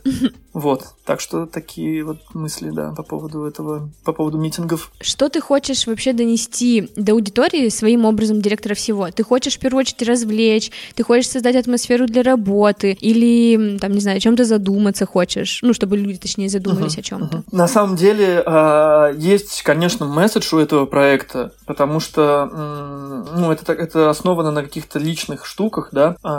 Вот. 0.53 0.85
Так 1.05 1.21
что 1.21 1.47
такие 1.47 2.03
вот 2.03 2.17
мысли, 2.33 2.71
да, 2.71 2.93
по 2.93 3.03
поводу 3.03 3.45
этого, 3.45 3.91
по 4.05 4.13
поводу 4.13 4.39
митингов. 4.39 4.91
Что 5.01 5.29
ты 5.29 5.41
хочешь 5.41 5.87
вообще 5.87 6.13
донести 6.13 6.91
до 6.97 7.13
аудитории 7.13 7.69
своим 7.69 8.07
образом 8.07 8.41
директора 8.41 8.75
всего? 8.75 9.11
Ты 9.11 9.23
хочешь 9.23 9.57
в 9.57 9.59
первую 9.59 9.81
очередь 9.81 10.09
развлечь, 10.09 10.71
ты 10.95 11.03
хочешь 11.03 11.29
создать 11.29 11.57
атмосферу 11.57 12.07
для 12.07 12.23
работы, 12.23 12.93
или, 12.93 13.77
там, 13.79 13.93
не 13.93 14.01
знаю, 14.01 14.17
о 14.17 14.21
чем-то 14.21 14.45
задуматься 14.45 15.05
хочешь, 15.05 15.61
ну, 15.63 15.75
чтобы 15.75 15.99
люди, 15.99 16.19
точнее, 16.19 16.49
задумались 16.49 16.97
uh-huh, 16.97 17.01
о 17.01 17.03
чем-то? 17.03 17.37
Uh-huh. 17.39 17.45
На 17.53 17.69
самом 17.69 17.97
деле, 17.97 18.43
э, 18.45 19.15
есть, 19.19 19.63
конечно, 19.63 20.07
месседж 20.07 20.55
у 20.55 20.59
этого 20.59 20.87
проекта, 20.87 21.53
потому 21.67 22.01
что, 22.01 22.47
ну, 23.37 23.53
это, 23.53 23.73
это 23.73 24.11
основано 24.11 24.51
на 24.51 24.63
каких-то 24.63 24.99
личных 24.99 25.45
штуках, 25.45 25.91
да, 25.93 26.17
э, 26.25 26.36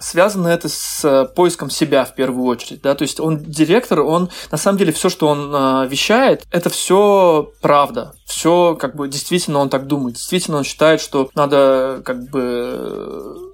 связано 0.00 0.48
это 0.48 0.68
с 0.68 1.30
поиском 1.34 1.70
себя 1.70 2.04
в 2.04 2.14
первую 2.14 2.46
очередь, 2.46 2.82
да, 2.82 2.94
то 2.94 3.02
есть 3.02 3.20
он 3.20 3.38
директор, 3.38 4.00
он 4.00 4.30
на 4.50 4.58
самом 4.58 4.78
деле 4.78 4.92
все, 4.92 5.08
что 5.08 5.28
он 5.28 5.54
э, 5.54 5.88
вещает, 5.88 6.44
это 6.50 6.70
все 6.70 7.52
правда. 7.60 8.14
Все, 8.26 8.74
как 8.74 8.96
бы, 8.96 9.08
действительно 9.08 9.60
он 9.60 9.68
так 9.68 9.86
думает. 9.86 10.16
Действительно 10.16 10.58
он 10.58 10.64
считает, 10.64 11.00
что 11.00 11.30
надо, 11.34 12.02
как 12.04 12.28
бы, 12.28 13.45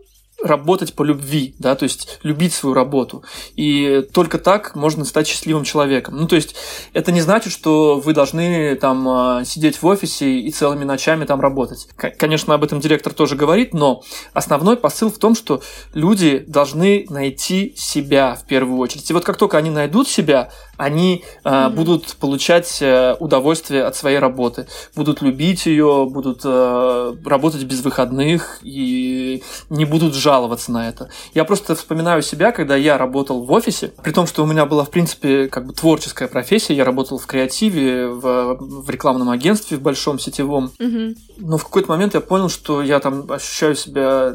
работать 0.42 0.94
по 0.94 1.02
любви, 1.02 1.54
да, 1.58 1.74
то 1.74 1.84
есть 1.84 2.18
любить 2.22 2.52
свою 2.52 2.74
работу. 2.74 3.22
И 3.56 4.06
только 4.12 4.38
так 4.38 4.74
можно 4.74 5.04
стать 5.04 5.26
счастливым 5.26 5.64
человеком. 5.64 6.16
Ну, 6.16 6.26
то 6.26 6.36
есть 6.36 6.54
это 6.92 7.12
не 7.12 7.20
значит, 7.20 7.52
что 7.52 8.00
вы 8.00 8.12
должны 8.12 8.74
там 8.76 9.08
а, 9.08 9.44
сидеть 9.44 9.80
в 9.80 9.86
офисе 9.86 10.40
и 10.40 10.50
целыми 10.50 10.84
ночами 10.84 11.24
там 11.24 11.40
работать. 11.40 11.88
Конечно, 11.96 12.54
об 12.54 12.64
этом 12.64 12.80
директор 12.80 13.12
тоже 13.12 13.36
говорит, 13.36 13.74
но 13.74 14.02
основной 14.32 14.76
посыл 14.76 15.10
в 15.10 15.18
том, 15.18 15.34
что 15.34 15.62
люди 15.94 16.44
должны 16.46 17.06
найти 17.08 17.74
себя 17.76 18.34
в 18.34 18.46
первую 18.46 18.78
очередь. 18.78 19.08
И 19.10 19.14
вот 19.14 19.24
как 19.24 19.36
только 19.36 19.58
они 19.58 19.70
найдут 19.70 20.08
себя, 20.08 20.50
они 20.82 21.24
э, 21.44 21.68
будут 21.68 22.16
получать 22.16 22.78
э, 22.82 23.14
удовольствие 23.20 23.84
от 23.84 23.94
своей 23.94 24.18
работы, 24.18 24.66
будут 24.96 25.22
любить 25.22 25.66
ее, 25.66 26.08
будут 26.10 26.40
э, 26.44 27.14
работать 27.24 27.62
без 27.62 27.82
выходных 27.84 28.58
и 28.62 29.44
не 29.70 29.84
будут 29.84 30.14
жаловаться 30.14 30.72
на 30.72 30.88
это. 30.88 31.08
Я 31.34 31.44
просто 31.44 31.76
вспоминаю 31.76 32.22
себя, 32.22 32.50
когда 32.50 32.74
я 32.74 32.98
работал 32.98 33.44
в 33.44 33.52
офисе, 33.52 33.92
при 34.02 34.10
том, 34.10 34.26
что 34.26 34.42
у 34.42 34.46
меня 34.46 34.66
была, 34.66 34.84
в 34.84 34.90
принципе, 34.90 35.46
как 35.48 35.66
бы 35.66 35.72
творческая 35.72 36.26
профессия, 36.26 36.74
я 36.74 36.84
работал 36.84 37.18
в 37.18 37.26
креативе, 37.26 38.08
в, 38.08 38.56
в 38.58 38.90
рекламном 38.90 39.30
агентстве, 39.30 39.76
в 39.76 39.82
большом 39.82 40.18
сетевом. 40.18 40.72
Mm-hmm. 40.80 41.16
Но 41.38 41.58
в 41.58 41.64
какой-то 41.64 41.90
момент 41.90 42.14
я 42.14 42.20
понял, 42.20 42.48
что 42.48 42.82
я 42.82 42.98
там 42.98 43.30
ощущаю 43.30 43.76
себя 43.76 44.34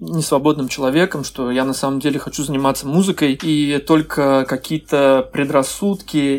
несвободным 0.00 0.66
человеком, 0.66 1.22
что 1.22 1.52
я 1.52 1.64
на 1.64 1.74
самом 1.74 2.00
деле 2.00 2.18
хочу 2.18 2.42
заниматься 2.42 2.88
музыкой, 2.88 3.38
и 3.40 3.78
только 3.78 4.44
какие-то 4.48 5.28
предрассудки 5.32 5.75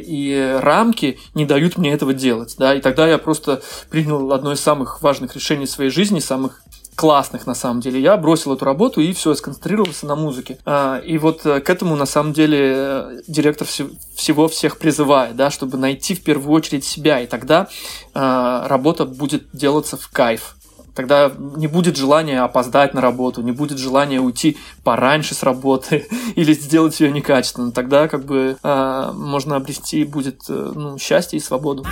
и 0.04 0.60
рамки 0.62 1.20
не 1.34 1.46
дают 1.46 1.78
мне 1.78 1.94
этого 1.94 2.14
делать. 2.14 2.56
Да? 2.58 2.76
И 2.76 2.82
тогда 2.82 3.08
я 3.08 3.18
просто 3.18 3.62
принял 3.90 4.32
одно 4.34 4.52
из 4.54 4.60
самых 4.60 5.02
важных 5.02 5.36
решений 5.36 5.68
своей 5.68 5.92
жизни, 5.92 6.20
самых 6.20 6.62
классных 6.98 7.46
на 7.46 7.54
самом 7.54 7.80
деле. 7.80 8.02
Я 8.02 8.18
бросил 8.18 8.54
эту 8.54 8.66
работу 8.66 9.02
и 9.02 9.14
все, 9.14 9.36
сконцентрировался 9.36 10.08
на 10.08 10.16
музыке. 10.16 10.58
А, 10.66 10.98
и 10.98 11.20
вот 11.20 11.46
э, 11.46 11.62
к 11.62 11.70
этому 11.70 11.96
на 11.96 12.08
самом 12.08 12.34
деле 12.34 12.74
э, 12.76 13.20
директор 13.28 13.68
всего 13.68 14.48
всех 14.48 14.80
призывает, 14.80 15.36
да, 15.36 15.52
чтобы 15.52 15.78
найти 15.78 16.16
в 16.16 16.24
первую 16.24 16.56
очередь 16.56 16.84
себя, 16.84 17.22
и 17.22 17.28
тогда 17.28 17.68
а, 18.16 18.68
работа 18.68 19.06
будет 19.06 19.48
делаться 19.54 19.96
в 19.96 20.08
кайф. 20.10 20.57
Тогда 20.98 21.32
не 21.38 21.68
будет 21.68 21.96
желания 21.96 22.42
опоздать 22.42 22.96
на 22.96 23.02
работу, 23.02 23.44
не 23.44 23.52
будет 23.52 23.78
желания 23.78 24.20
уйти 24.20 24.58
пораньше 24.84 25.36
с 25.36 25.44
работы 25.44 26.08
или 26.36 26.54
сделать 26.54 27.00
ее 27.00 27.12
некачественно. 27.12 27.72
Тогда 27.72 28.08
как 28.08 28.26
бы 28.26 28.58
э, 28.62 29.12
можно 29.14 29.58
обрести 29.58 30.04
будет 30.06 30.42
э, 30.50 30.72
ну, 30.74 30.98
счастье 30.98 31.38
и 31.38 31.40
свободу. 31.40 31.86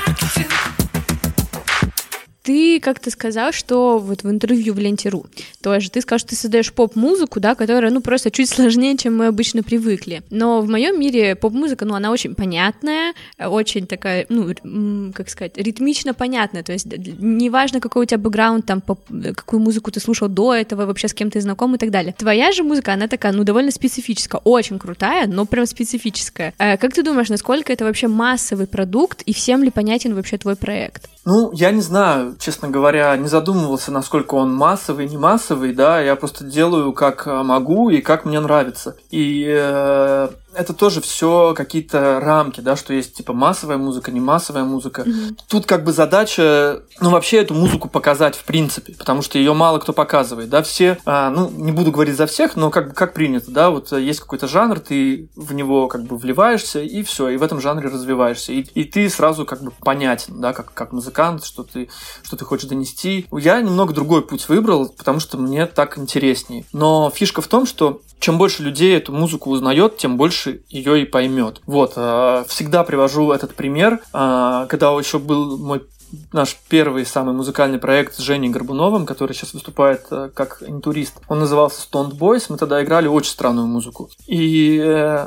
Ты 2.45 2.79
как-то 2.79 3.09
сказал, 3.09 3.51
что 3.51 3.97
вот 3.97 4.21
в 4.21 4.29
интервью 4.29 4.75
в 4.75 4.77
Ленте.ру 4.77 5.25
тоже, 5.63 5.89
ты 5.89 6.01
сказал, 6.01 6.19
что 6.19 6.29
ты 6.29 6.35
создаешь 6.35 6.71
поп-музыку, 6.71 7.39
да, 7.39 7.55
которая, 7.55 7.91
ну, 7.91 8.01
просто 8.01 8.29
чуть 8.29 8.49
сложнее, 8.49 8.95
чем 8.97 9.17
мы 9.17 9.25
обычно 9.25 9.63
привыкли. 9.63 10.21
Но 10.29 10.61
в 10.61 10.69
моем 10.69 10.99
мире 10.99 11.35
поп-музыка, 11.35 11.85
ну, 11.85 11.95
она 11.95 12.11
очень 12.11 12.35
понятная, 12.35 13.15
очень 13.39 13.87
такая, 13.87 14.27
ну, 14.29 15.11
как 15.13 15.29
сказать, 15.29 15.57
ритмично 15.57 16.13
понятная, 16.13 16.61
то 16.61 16.71
есть 16.71 16.85
неважно, 16.85 17.79
какой 17.79 18.03
у 18.03 18.05
тебя 18.05 18.19
бэкграунд, 18.19 18.63
там, 18.63 18.79
поп, 18.79 18.99
какую 19.35 19.59
музыку 19.59 19.89
ты 19.89 19.99
слушал 19.99 20.29
до 20.29 20.53
этого, 20.53 20.85
вообще 20.85 21.07
с 21.07 21.15
кем 21.15 21.31
ты 21.31 21.41
знаком 21.41 21.73
и 21.73 21.79
так 21.79 21.89
далее. 21.89 22.13
Твоя 22.15 22.51
же 22.51 22.61
музыка, 22.61 22.93
она 22.93 23.07
такая, 23.07 23.33
ну, 23.33 23.43
довольно 23.43 23.71
специфическая, 23.71 24.39
очень 24.43 24.77
крутая, 24.77 25.25
но 25.25 25.47
прям 25.47 25.65
специфическая. 25.65 26.53
А 26.59 26.77
как 26.77 26.93
ты 26.93 27.01
думаешь, 27.01 27.29
насколько 27.29 27.73
это 27.73 27.85
вообще 27.85 28.07
массовый 28.07 28.67
продукт, 28.67 29.23
и 29.23 29.33
всем 29.33 29.63
ли 29.63 29.71
понятен 29.71 30.13
вообще 30.13 30.37
твой 30.37 30.55
проект? 30.55 31.09
Ну, 31.25 31.51
я 31.53 31.71
не 31.71 31.81
знаю, 31.81 32.35
честно 32.39 32.69
говоря, 32.69 33.17
не 33.17 33.27
задумывался, 33.27 33.91
насколько 33.91 34.35
он 34.35 34.53
массовый, 34.53 35.09
не 35.09 35.17
массовый, 35.17 35.73
да, 35.73 35.99
я 35.99 36.15
просто 36.15 36.43
делаю 36.43 36.93
как 36.93 37.25
могу 37.25 37.89
и 37.89 38.01
как 38.01 38.25
мне 38.25 38.39
нравится. 38.39 38.95
И 39.09 39.43
э, 39.47 40.29
это 40.55 40.73
тоже 40.73 41.01
все 41.01 41.53
какие-то 41.55 42.19
рамки, 42.19 42.61
да, 42.61 42.75
что 42.75 42.93
есть 42.93 43.15
типа 43.15 43.33
массовая 43.33 43.77
музыка, 43.77 44.11
не 44.11 44.19
массовая 44.19 44.63
музыка. 44.63 45.03
Mm-hmm. 45.03 45.39
Тут 45.47 45.65
как 45.65 45.83
бы 45.83 45.91
задача, 45.91 46.83
ну 46.99 47.09
вообще 47.09 47.37
эту 47.37 47.53
музыку 47.53 47.89
показать 47.89 48.35
в 48.35 48.43
принципе, 48.45 48.93
потому 48.93 49.21
что 49.21 49.37
ее 49.37 49.53
мало 49.53 49.79
кто 49.79 49.93
показывает, 49.93 50.49
да, 50.49 50.63
все, 50.63 50.97
а, 51.05 51.29
ну 51.29 51.49
не 51.49 51.71
буду 51.71 51.91
говорить 51.91 52.15
за 52.15 52.27
всех, 52.27 52.55
но 52.55 52.69
как 52.69 52.95
как 52.95 53.13
принято, 53.13 53.51
да, 53.51 53.69
вот 53.69 53.91
есть 53.91 54.19
какой-то 54.19 54.47
жанр, 54.47 54.79
ты 54.79 55.29
в 55.35 55.53
него 55.53 55.87
как 55.87 56.03
бы 56.03 56.17
вливаешься 56.17 56.81
и 56.81 57.03
все, 57.03 57.29
и 57.29 57.37
в 57.37 57.43
этом 57.43 57.61
жанре 57.61 57.89
развиваешься, 57.89 58.51
и, 58.53 58.61
и 58.61 58.83
ты 58.83 59.09
сразу 59.09 59.45
как 59.45 59.61
бы 59.61 59.71
понятен, 59.71 60.39
да, 60.41 60.53
как 60.53 60.73
как 60.73 60.91
музыкант, 60.91 61.45
что 61.45 61.63
ты 61.63 61.89
что 62.23 62.35
ты 62.35 62.45
хочешь 62.45 62.69
донести. 62.69 63.27
Я 63.31 63.61
немного 63.61 63.93
другой 63.93 64.21
путь 64.21 64.47
выбрал, 64.49 64.89
потому 64.89 65.19
что 65.19 65.37
мне 65.37 65.65
так 65.65 65.97
интереснее. 65.97 66.65
Но 66.73 67.11
фишка 67.13 67.41
в 67.41 67.47
том, 67.47 67.65
что 67.65 68.01
чем 68.19 68.37
больше 68.37 68.63
людей 68.63 68.95
эту 68.97 69.11
музыку 69.11 69.51
узнает, 69.51 69.97
тем 69.97 70.17
больше 70.17 70.61
ее 70.69 71.01
и 71.01 71.05
поймет. 71.05 71.61
Вот, 71.65 71.93
э, 71.95 72.43
всегда 72.47 72.83
привожу 72.83 73.31
этот 73.31 73.55
пример, 73.55 74.01
э, 74.13 74.65
когда 74.69 74.91
еще 74.91 75.19
был 75.19 75.57
мой 75.57 75.83
наш 76.31 76.57
первый 76.69 77.05
самый 77.05 77.33
музыкальный 77.33 77.77
проект 77.77 78.15
с 78.15 78.19
Женей 78.19 78.49
Горбуновым, 78.49 79.05
который 79.05 79.33
сейчас 79.33 79.53
выступает 79.53 80.05
э, 80.11 80.29
как 80.33 80.63
интурист. 80.65 81.15
Он 81.27 81.39
назывался 81.39 81.85
Stoned 81.87 82.17
Boys. 82.17 82.45
Мы 82.49 82.57
тогда 82.57 82.81
играли 82.83 83.07
очень 83.07 83.31
странную 83.31 83.67
музыку. 83.67 84.09
И 84.27 84.79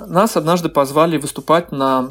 нас 0.07 0.37
однажды 0.37 0.69
позвали 0.69 1.19
выступать 1.19 1.73
на 1.73 2.11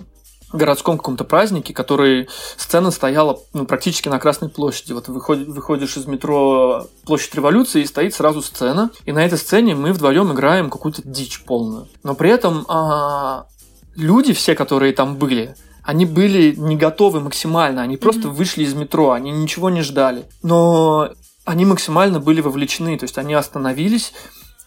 городском 0.54 0.98
каком-то 0.98 1.24
празднике, 1.24 1.74
который 1.74 2.30
сцена 2.58 2.92
стояла 2.92 3.40
ну, 3.54 3.66
практически 3.66 4.10
на 4.10 4.20
Красной 4.20 4.50
площади. 4.50 4.94
Вот 4.94 5.08
выходишь, 5.08 5.48
выходишь 5.48 5.98
из 5.98 6.06
метро 6.06 6.88
Площадь 7.06 7.36
Революции, 7.36 7.82
и 7.82 7.86
стоит 7.86 8.14
сразу 8.14 8.42
сцена. 8.42 8.92
И 9.06 9.12
на 9.12 9.26
этой 9.26 9.38
сцене 9.38 9.76
мы 9.76 9.94
вдвоем 9.94 10.32
играем 10.32 10.70
какую-то 10.70 11.02
дичь 11.04 11.44
полную. 11.44 11.88
Но 12.04 12.16
при 12.16 12.30
этом 12.30 12.66
а, 12.70 13.46
люди, 13.96 14.34
все, 14.34 14.56
которые 14.56 14.94
там 14.94 15.18
были, 15.18 15.56
они 15.84 16.06
были 16.06 16.54
не 16.56 16.76
готовы 16.76 17.22
максимально, 17.22 17.82
они 17.82 17.98
просто 17.98 18.24
mm-hmm. 18.24 18.32
вышли 18.32 18.64
из 18.64 18.74
метро, 18.74 19.12
они 19.12 19.32
ничего 19.32 19.70
не 19.70 19.82
ждали. 19.82 20.26
Но 20.44 21.10
они 21.46 21.66
максимально 21.66 22.20
были 22.20 22.42
вовлечены, 22.42 22.98
то 22.98 23.06
есть 23.06 23.18
они 23.18 23.34
остановились, 23.34 24.14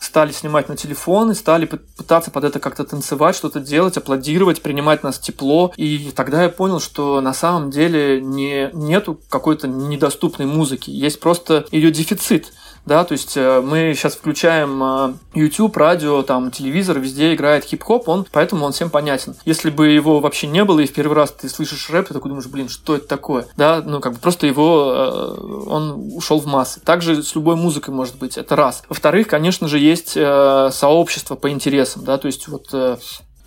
стали 0.01 0.33
снимать 0.33 0.69
на 0.69 0.77
телефоны, 0.77 1.35
стали 1.35 1.67
пытаться 1.67 2.31
под 2.31 2.45
это 2.45 2.59
как-то 2.59 2.85
танцевать, 2.85 3.37
что-то 3.37 3.61
делать, 3.61 3.99
аплодировать, 3.99 4.63
принимать 4.63 5.03
нас 5.03 5.19
тепло. 5.19 5.73
И 5.77 6.11
тогда 6.17 6.43
я 6.43 6.49
понял, 6.49 6.81
что 6.81 7.21
на 7.21 7.35
самом 7.35 7.71
деле 7.71 8.21
не, 8.21 8.71
нету 8.73 9.21
какой-то 9.29 9.69
недоступной 9.69 10.47
музыки, 10.47 10.91
есть 10.91 11.21
просто 11.21 11.67
ее 11.71 11.93
дефицит 11.93 12.53
да, 12.91 13.05
то 13.05 13.13
есть 13.13 13.37
э, 13.37 13.61
мы 13.61 13.95
сейчас 13.95 14.17
включаем 14.17 14.83
э, 14.83 15.15
YouTube, 15.35 15.77
радио, 15.77 16.25
там, 16.25 16.51
телевизор, 16.51 16.99
везде 16.99 17.33
играет 17.33 17.65
хип-хоп, 17.65 18.09
он, 18.09 18.27
поэтому 18.33 18.67
он 18.67 18.73
всем 18.73 18.91
понятен. 18.91 19.37
Если 19.45 19.71
бы 19.71 19.91
его 19.91 20.19
вообще 20.19 20.49
не 20.49 20.65
было, 20.65 20.81
и 20.81 20.87
в 20.87 20.93
первый 20.93 21.15
раз 21.15 21.31
ты 21.31 21.49
слышишь 21.49 21.89
рэп, 21.89 22.09
ты 22.09 22.15
такой 22.15 22.31
думаешь, 22.31 22.49
блин, 22.49 22.69
что 22.69 22.97
это 22.97 23.07
такое, 23.07 23.47
да, 23.57 23.81
ну, 23.81 24.01
как 24.01 24.15
бы 24.15 24.19
просто 24.19 24.49
его, 24.49 24.93
э, 24.93 25.69
он 25.69 26.11
ушел 26.17 26.41
в 26.41 26.47
массы. 26.47 26.81
Также 26.81 27.23
с 27.23 27.37
любой 27.37 27.55
музыкой 27.55 27.95
может 27.95 28.17
быть, 28.19 28.37
это 28.37 28.57
раз. 28.57 28.83
Во-вторых, 28.89 29.29
конечно 29.29 29.69
же, 29.69 29.79
есть 29.79 30.15
сообщество 30.15 31.37
по 31.37 31.49
интересам, 31.49 32.05
да, 32.05 32.19
то 32.19 32.27
есть 32.27 32.49
вот 32.49 32.75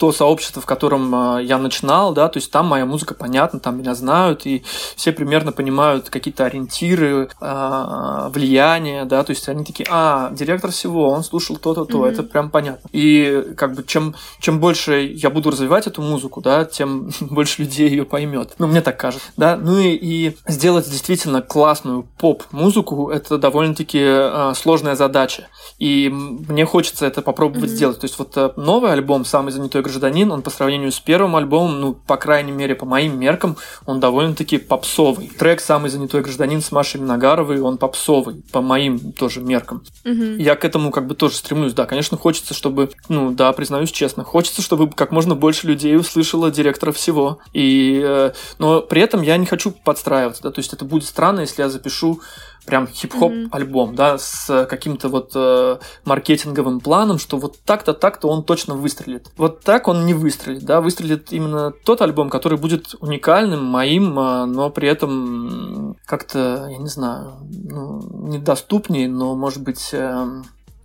то 0.03 0.11
сообщество, 0.11 0.61
в 0.61 0.65
котором 0.65 1.39
я 1.39 1.57
начинал, 1.57 2.13
да, 2.13 2.27
то 2.27 2.35
есть 2.35 2.51
там 2.51 2.67
моя 2.67 2.85
музыка 2.85 3.13
понятна, 3.13 3.61
там 3.61 3.77
меня 3.77 3.95
знают, 3.95 4.45
и 4.45 4.65
все 4.97 5.13
примерно 5.13 5.53
понимают 5.53 6.09
какие-то 6.09 6.43
ориентиры, 6.43 7.29
влияния, 7.39 9.05
да, 9.05 9.23
то 9.23 9.31
есть 9.31 9.47
они 9.47 9.63
такие, 9.63 9.87
а, 9.89 10.29
директор 10.31 10.71
всего, 10.71 11.09
он 11.09 11.23
слушал 11.23 11.55
то-то, 11.55 11.85
то, 11.85 12.05
mm-hmm. 12.05 12.11
это 12.11 12.23
прям 12.23 12.49
понятно. 12.49 12.89
И 12.91 13.53
как 13.55 13.75
бы 13.75 13.83
чем, 13.83 14.13
чем 14.39 14.59
больше 14.59 15.05
я 15.05 15.29
буду 15.29 15.51
развивать 15.51 15.87
эту 15.87 16.01
музыку, 16.01 16.41
да, 16.41 16.65
тем 16.65 17.11
больше 17.21 17.61
людей 17.61 17.89
ее 17.89 18.03
поймет. 18.03 18.55
Ну, 18.59 18.67
мне 18.67 18.81
так 18.81 18.99
кажется, 18.99 19.27
да. 19.37 19.55
Ну 19.55 19.79
и, 19.79 19.91
и 19.93 20.37
сделать 20.47 20.89
действительно 20.89 21.41
классную 21.41 22.05
поп-музыку, 22.17 23.09
это 23.09 23.37
довольно-таки 23.37 24.01
э, 24.01 24.53
сложная 24.55 24.95
задача. 24.95 25.47
И 25.79 26.09
мне 26.09 26.65
хочется 26.65 27.05
это 27.05 27.21
попробовать 27.21 27.71
mm-hmm. 27.71 27.75
сделать. 27.75 27.99
То 27.99 28.05
есть 28.05 28.19
вот 28.19 28.57
новый 28.57 28.91
альбом 28.91 29.25
«Самый 29.25 29.51
занятой 29.51 29.81
гражданин», 29.93 30.31
он 30.31 30.41
по 30.41 30.49
сравнению 30.49 30.91
с 30.91 30.99
первым 30.99 31.35
альбомом, 31.35 31.79
ну, 31.79 31.93
по 31.93 32.17
крайней 32.17 32.51
мере, 32.51 32.75
по 32.75 32.85
моим 32.85 33.19
меркам, 33.19 33.57
он 33.85 33.99
довольно-таки 33.99 34.57
попсовый. 34.57 35.27
Трек 35.27 35.61
«Самый 35.61 35.89
занятой 35.89 36.21
гражданин» 36.21 36.61
с 36.61 36.71
Машей 36.71 36.99
Миногаровой, 36.99 37.61
он 37.61 37.77
попсовый, 37.77 38.43
по 38.51 38.61
моим 38.61 39.11
тоже 39.13 39.41
меркам. 39.41 39.83
Mm-hmm. 40.05 40.41
Я 40.41 40.55
к 40.55 40.65
этому 40.65 40.91
как 40.91 41.07
бы 41.07 41.15
тоже 41.15 41.35
стремлюсь. 41.35 41.73
Да, 41.73 41.85
конечно, 41.85 42.17
хочется, 42.17 42.53
чтобы, 42.53 42.89
ну, 43.09 43.31
да, 43.31 43.51
признаюсь 43.53 43.91
честно, 43.91 44.23
хочется, 44.23 44.61
чтобы 44.61 44.89
как 44.89 45.11
можно 45.11 45.35
больше 45.35 45.67
людей 45.67 45.95
услышало 45.95 46.51
директора 46.51 46.91
всего. 46.91 47.39
И, 47.53 48.01
э, 48.03 48.31
но 48.59 48.81
при 48.81 49.01
этом 49.01 49.21
я 49.21 49.37
не 49.37 49.45
хочу 49.45 49.71
подстраиваться, 49.71 50.43
да, 50.43 50.51
то 50.51 50.59
есть 50.59 50.73
это 50.73 50.85
будет 50.85 51.05
странно, 51.05 51.41
если 51.41 51.61
я 51.61 51.69
запишу 51.69 52.21
прям 52.65 52.87
хип-хоп 52.87 53.31
mm-hmm. 53.31 53.49
альбом, 53.51 53.95
да, 53.95 54.17
с 54.17 54.65
каким-то 54.69 55.09
вот 55.09 55.31
э, 55.35 55.77
маркетинговым 56.05 56.79
планом, 56.79 57.19
что 57.19 57.37
вот 57.37 57.59
так-то, 57.63 57.93
так-то 57.93 58.27
он 58.29 58.43
точно 58.43 58.75
выстрелит. 58.75 59.31
Вот 59.37 59.61
так 59.61 59.87
он 59.87 60.05
не 60.05 60.13
выстрелит, 60.13 60.63
да, 60.63 60.81
выстрелит 60.81 61.31
именно 61.33 61.71
тот 61.71 62.01
альбом, 62.01 62.29
который 62.29 62.57
будет 62.57 62.95
уникальным, 62.99 63.63
моим, 63.65 64.17
э, 64.17 64.45
но 64.45 64.69
при 64.69 64.87
этом 64.87 65.97
как-то, 66.05 66.67
я 66.71 66.77
не 66.77 66.87
знаю, 66.87 67.37
ну, 67.51 68.01
недоступнее, 68.29 69.09
но, 69.09 69.35
может 69.35 69.61
быть, 69.61 69.89
э, 69.91 70.27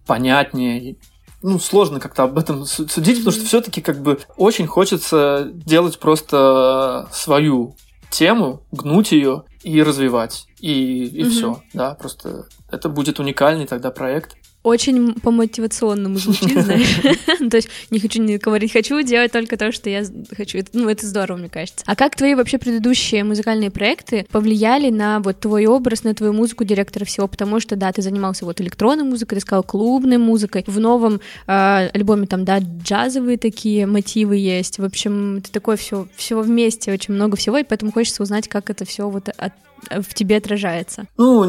понятнее, 0.06 0.96
ну, 1.42 1.58
сложно 1.60 2.00
как-то 2.00 2.24
об 2.24 2.38
этом 2.38 2.64
судить, 2.64 3.18
потому 3.18 3.32
что 3.32 3.44
все-таки 3.44 3.80
как 3.80 4.02
бы 4.02 4.18
очень 4.36 4.66
хочется 4.66 5.48
делать 5.52 5.98
просто 6.00 7.08
свою 7.12 7.76
тему, 8.10 8.62
гнуть 8.72 9.12
ее 9.12 9.44
и 9.62 9.82
развивать. 9.82 10.47
И, 10.60 11.06
и 11.06 11.22
угу. 11.22 11.30
все. 11.30 11.62
Да, 11.72 11.94
просто 11.94 12.46
это 12.70 12.88
будет 12.88 13.20
уникальный 13.20 13.66
тогда 13.66 13.90
проект 13.90 14.36
очень 14.68 15.14
по-мотивационному 15.14 16.18
звучит, 16.18 16.62
знаешь. 16.62 17.00
То 17.50 17.56
есть 17.56 17.68
не 17.90 18.00
хочу 18.00 18.22
не 18.22 18.38
говорить, 18.38 18.72
хочу 18.72 19.00
делать 19.02 19.32
только 19.32 19.56
то, 19.56 19.72
что 19.72 19.88
я 19.88 20.04
хочу. 20.36 20.58
Ну, 20.72 20.88
это 20.88 21.06
здорово, 21.06 21.38
мне 21.38 21.48
кажется. 21.48 21.84
А 21.86 21.96
как 21.96 22.16
твои 22.16 22.34
вообще 22.34 22.58
предыдущие 22.58 23.24
музыкальные 23.24 23.70
проекты 23.70 24.26
повлияли 24.30 24.90
на 24.90 25.20
вот 25.20 25.40
твой 25.40 25.66
образ, 25.66 26.04
на 26.04 26.14
твою 26.14 26.32
музыку 26.32 26.64
директора 26.64 27.04
всего? 27.04 27.28
Потому 27.28 27.60
что, 27.60 27.76
да, 27.76 27.92
ты 27.92 28.02
занимался 28.02 28.44
вот 28.44 28.60
электронной 28.60 29.04
музыкой, 29.04 29.36
ты 29.36 29.42
сказал 29.42 29.62
клубной 29.62 30.18
музыкой. 30.18 30.64
В 30.66 30.78
новом 30.80 31.20
э, 31.46 31.90
альбоме 31.94 32.26
там, 32.26 32.44
да, 32.44 32.58
джазовые 32.58 33.38
такие 33.38 33.86
мотивы 33.86 34.36
есть. 34.36 34.78
В 34.78 34.84
общем, 34.84 35.38
это 35.38 35.52
такое 35.52 35.76
все, 35.76 36.08
все 36.16 36.40
вместе, 36.40 36.92
очень 36.92 37.14
много 37.14 37.36
всего, 37.36 37.58
и 37.58 37.64
поэтому 37.64 37.92
хочется 37.92 38.22
узнать, 38.22 38.48
как 38.48 38.70
это 38.70 38.84
все 38.84 39.08
вот 39.08 39.28
от 39.28 39.52
в 39.90 40.14
тебе 40.14 40.36
отражается? 40.36 41.06
Ну, 41.16 41.44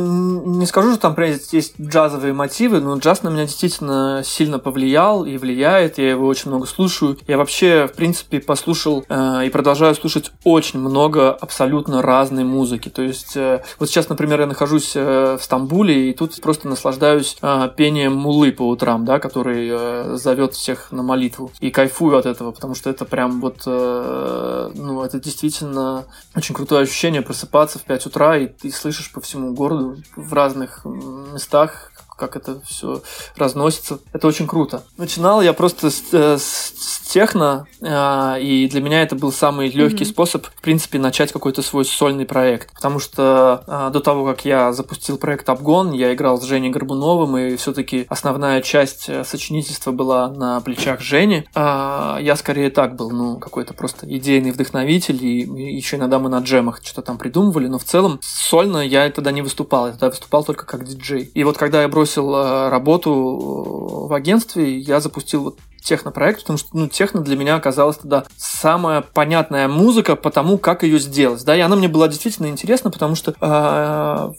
не 0.60 0.66
скажу, 0.66 0.92
что 0.92 1.02
там 1.02 1.16
прям 1.16 1.32
есть 1.52 1.80
джазовые 1.80 2.34
мотивы, 2.34 2.80
но 2.80 2.98
джаз 2.98 3.24
на 3.24 3.30
меня 3.30 3.46
действительно 3.46 4.22
сильно 4.26 4.60
повлиял 4.60 5.26
и 5.26 5.38
влияет. 5.38 5.98
Я 5.98 6.12
его 6.12 6.28
очень 6.28 6.50
много 6.50 6.68
слушаю. 6.68 7.18
Я 7.28 7.38
вообще, 7.38 7.88
в 7.88 7.96
принципе, 7.96 8.40
послушал 8.40 9.06
э, 9.08 9.46
и 9.46 9.50
продолжаю 9.50 9.96
слушать 9.96 10.32
очень 10.44 10.80
много 10.80 11.32
абсолютно 11.32 12.02
разной 12.02 12.44
музыки. 12.44 12.90
То 12.90 13.02
есть, 13.02 13.36
э, 13.36 13.62
вот 13.80 13.90
сейчас, 13.90 14.10
например, 14.10 14.42
я 14.42 14.48
нахожусь 14.48 14.94
э, 14.96 15.38
в 15.40 15.44
Стамбуле 15.44 16.10
и 16.10 16.14
тут 16.14 16.40
просто 16.42 16.68
наслаждаюсь 16.68 17.38
э, 17.42 17.70
пением 17.76 18.16
мулы 18.16 18.52
по 18.52 18.68
утрам, 18.68 19.06
да, 19.06 19.20
который 19.20 19.70
э, 19.72 20.16
зовет 20.18 20.54
всех 20.54 20.92
на 20.92 21.04
молитву. 21.04 21.52
И 21.60 21.72
кайфую 21.72 22.18
от 22.18 22.26
этого, 22.26 22.52
потому 22.52 22.76
что 22.76 22.90
это 22.90 23.06
прям 23.06 23.42
вот, 23.42 23.64
э, 23.66 24.72
ну, 24.76 25.04
это 25.04 25.20
действительно 25.20 26.06
очень 26.36 26.56
крутое 26.56 26.84
ощущение 26.84 27.22
просыпаться 27.22 27.80
в 27.80 27.84
5 27.84 28.06
утра 28.08 28.19
утра, 28.20 28.38
и 28.38 28.48
ты 28.48 28.72
слышишь 28.72 29.12
по 29.12 29.22
всему 29.22 29.54
городу 29.54 29.98
в 30.16 30.34
разных 30.34 30.82
местах, 30.84 31.89
как 32.20 32.36
это 32.36 32.62
все 32.62 33.02
разносится. 33.36 34.00
Это 34.14 34.28
очень 34.28 34.46
круто. 34.46 34.84
Начинал 34.98 35.42
я 35.42 35.54
просто 35.54 35.90
с, 35.90 36.04
э, 36.12 36.38
с, 36.38 36.74
с 36.78 37.00
техно, 37.08 37.66
э, 37.82 38.42
и 38.42 38.68
для 38.68 38.82
меня 38.82 39.02
это 39.02 39.16
был 39.16 39.32
самый 39.32 39.70
легкий 39.70 40.04
mm-hmm. 40.04 40.08
способ, 40.08 40.46
в 40.46 40.62
принципе, 40.62 41.00
начать 41.00 41.32
какой-то 41.32 41.62
свой 41.62 41.86
сольный 41.86 42.26
проект. 42.26 42.74
Потому 42.74 43.00
что 43.00 43.64
э, 43.66 43.90
до 43.92 44.00
того, 44.02 44.26
как 44.26 44.46
я 44.46 44.74
запустил 44.74 45.18
проект 45.18 45.50
Обгон, 45.50 45.94
я 45.94 46.14
играл 46.14 46.40
с 46.40 46.44
Женей 46.44 46.70
Горбуновым, 46.70 47.38
и 47.38 47.56
все-таки 47.56 48.06
основная 48.10 48.62
часть 48.62 49.10
сочинительства 49.26 49.92
была 49.92 50.30
на 50.30 50.60
плечах 50.62 51.02
Жени. 51.02 51.46
А 51.56 52.20
я 52.22 52.36
скорее 52.36 52.70
так 52.70 52.96
был, 52.96 53.10
ну, 53.10 53.40
какой-то 53.40 53.74
просто 53.74 54.06
идейный 54.06 54.52
вдохновитель, 54.52 55.24
и 55.26 55.42
еще 55.76 55.96
иногда 55.96 56.20
мы 56.20 56.30
на 56.30 56.40
джемах 56.40 56.82
что-то 56.84 57.02
там 57.02 57.18
придумывали, 57.18 57.68
но 57.68 57.80
в 57.80 57.84
целом 57.86 58.20
сольно 58.22 58.80
я 58.80 59.10
тогда 59.10 59.32
не 59.32 59.42
выступал, 59.42 59.88
я 59.88 59.94
тогда 59.94 60.10
выступал 60.10 60.44
только 60.44 60.66
как 60.66 60.86
диджей. 60.86 61.32
И 61.34 61.44
вот 61.44 61.58
когда 61.58 61.82
я 61.82 61.88
бросил 61.88 62.09
бросил 62.10 62.36
э, 62.36 62.70
работу 62.70 63.12
э, 63.12 64.08
в 64.08 64.14
агентстве, 64.14 64.78
я 64.78 65.00
запустил 65.00 65.44
вот 65.44 65.60
технопроект, 65.82 66.42
потому 66.42 66.58
что 66.58 66.70
ну, 66.74 66.88
техно 66.88 67.22
для 67.22 67.36
меня 67.36 67.56
оказалась 67.56 67.98
тогда 67.98 68.26
самая 68.38 69.02
понятная 69.02 69.68
музыка 69.68 70.16
по 70.16 70.30
тому, 70.30 70.58
как 70.58 70.84
ее 70.84 71.00
сделать. 71.00 71.44
Да, 71.46 71.56
и 71.56 71.60
она 71.60 71.76
мне 71.76 71.88
была 71.88 72.08
действительно 72.08 72.48
интересна, 72.48 72.92
потому 72.92 73.16
что 73.16 73.34
э, 73.40 74.34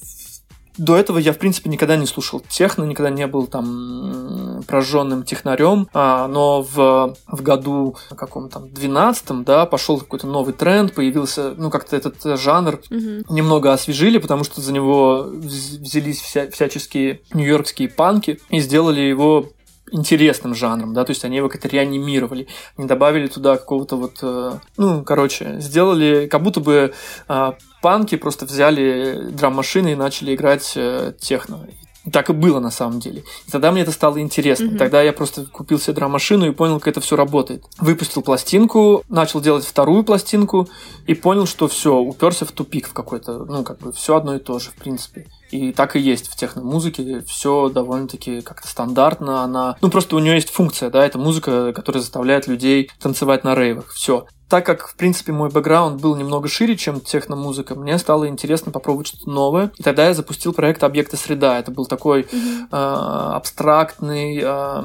до 0.76 0.96
этого 0.96 1.18
я, 1.18 1.32
в 1.32 1.38
принципе, 1.38 1.70
никогда 1.70 1.96
не 1.96 2.06
слушал 2.06 2.40
техно, 2.48 2.84
никогда 2.84 3.10
не 3.10 3.26
был 3.26 3.46
там 3.46 4.62
прожженным 4.66 5.24
технарем, 5.24 5.88
а, 5.92 6.28
но 6.28 6.62
в, 6.62 7.16
в 7.26 7.42
году 7.42 7.96
каком 8.16 8.48
там 8.48 8.70
12 8.70 9.44
да, 9.44 9.66
пошел 9.66 9.98
какой-то 9.98 10.26
новый 10.26 10.54
тренд, 10.54 10.94
появился, 10.94 11.54
ну, 11.56 11.70
как-то 11.70 11.96
этот 11.96 12.22
жанр 12.38 12.80
mm-hmm. 12.90 13.26
немного 13.30 13.72
освежили, 13.72 14.18
потому 14.18 14.44
что 14.44 14.60
за 14.60 14.72
него 14.72 15.26
взялись 15.30 16.20
вся, 16.20 16.50
всяческие 16.50 17.20
нью-йоркские 17.32 17.88
панки 17.88 18.40
и 18.50 18.60
сделали 18.60 19.00
его 19.00 19.46
интересным 19.92 20.54
жанром, 20.54 20.94
да, 20.94 21.04
то 21.04 21.10
есть 21.10 21.24
они 21.24 21.38
его 21.38 21.48
как-то 21.48 21.68
реанимировали, 21.68 22.46
не 22.76 22.86
добавили 22.86 23.26
туда 23.26 23.56
какого-то 23.56 23.96
вот, 23.96 24.18
э, 24.22 24.52
ну, 24.76 25.02
короче, 25.04 25.56
сделали, 25.60 26.28
как 26.28 26.42
будто 26.42 26.60
бы 26.60 26.92
э, 27.28 27.52
панки 27.80 28.16
просто 28.16 28.46
взяли 28.46 29.28
драм-машины 29.30 29.92
и 29.92 29.96
начали 29.96 30.34
играть 30.34 30.72
э, 30.76 31.12
техно. 31.20 31.66
И 32.04 32.10
так 32.10 32.30
и 32.30 32.32
было 32.32 32.60
на 32.60 32.70
самом 32.70 32.98
деле. 32.98 33.24
И 33.46 33.50
тогда 33.50 33.70
мне 33.70 33.82
это 33.82 33.92
стало 33.92 34.20
интересно. 34.20 34.64
Mm-hmm. 34.64 34.78
Тогда 34.78 35.02
я 35.02 35.12
просто 35.12 35.44
купил 35.44 35.78
себе 35.78 35.94
драм-машину 35.94 36.46
и 36.46 36.52
понял, 36.52 36.78
как 36.78 36.88
это 36.88 37.00
все 37.00 37.14
работает. 37.14 37.64
Выпустил 37.78 38.22
пластинку, 38.22 39.04
начал 39.08 39.40
делать 39.40 39.66
вторую 39.66 40.02
пластинку 40.02 40.68
и 41.06 41.14
понял, 41.14 41.46
что 41.46 41.68
все, 41.68 41.96
уперся 41.96 42.46
в 42.46 42.52
тупик 42.52 42.88
в 42.88 42.94
какой-то, 42.94 43.44
ну, 43.44 43.64
как 43.64 43.78
бы 43.78 43.92
все 43.92 44.16
одно 44.16 44.34
и 44.36 44.38
то 44.38 44.58
же, 44.58 44.70
в 44.70 44.74
принципе. 44.76 45.26
И 45.50 45.72
так 45.72 45.96
и 45.96 46.00
есть 46.00 46.28
в 46.28 46.36
техномузыке. 46.36 47.22
Все 47.26 47.68
довольно-таки 47.68 48.40
как-то 48.40 48.68
стандартно. 48.68 49.42
Она... 49.42 49.76
Ну, 49.80 49.90
просто 49.90 50.16
у 50.16 50.18
нее 50.18 50.34
есть 50.34 50.50
функция, 50.50 50.90
да, 50.90 51.04
это 51.04 51.18
музыка, 51.18 51.72
которая 51.72 52.00
заставляет 52.00 52.46
людей 52.46 52.90
танцевать 53.00 53.44
на 53.44 53.54
рейвах. 53.54 53.90
Все 53.90 54.26
так 54.50 54.66
как, 54.66 54.88
в 54.88 54.96
принципе, 54.96 55.30
мой 55.32 55.48
бэкграунд 55.48 56.00
был 56.00 56.16
немного 56.16 56.48
шире, 56.48 56.76
чем 56.76 57.00
техномузыка, 57.00 57.76
мне 57.76 57.96
стало 57.98 58.26
интересно 58.28 58.72
попробовать 58.72 59.06
что-то 59.06 59.30
новое. 59.30 59.70
И 59.76 59.82
тогда 59.82 60.08
я 60.08 60.12
запустил 60.12 60.52
проект 60.52 60.82
«Объекты 60.82 61.16
среда». 61.16 61.56
Это 61.58 61.70
был 61.70 61.86
такой 61.86 62.22
mm-hmm. 62.22 62.66
э, 62.72 62.76
абстрактный, 63.36 64.40
э, 64.42 64.82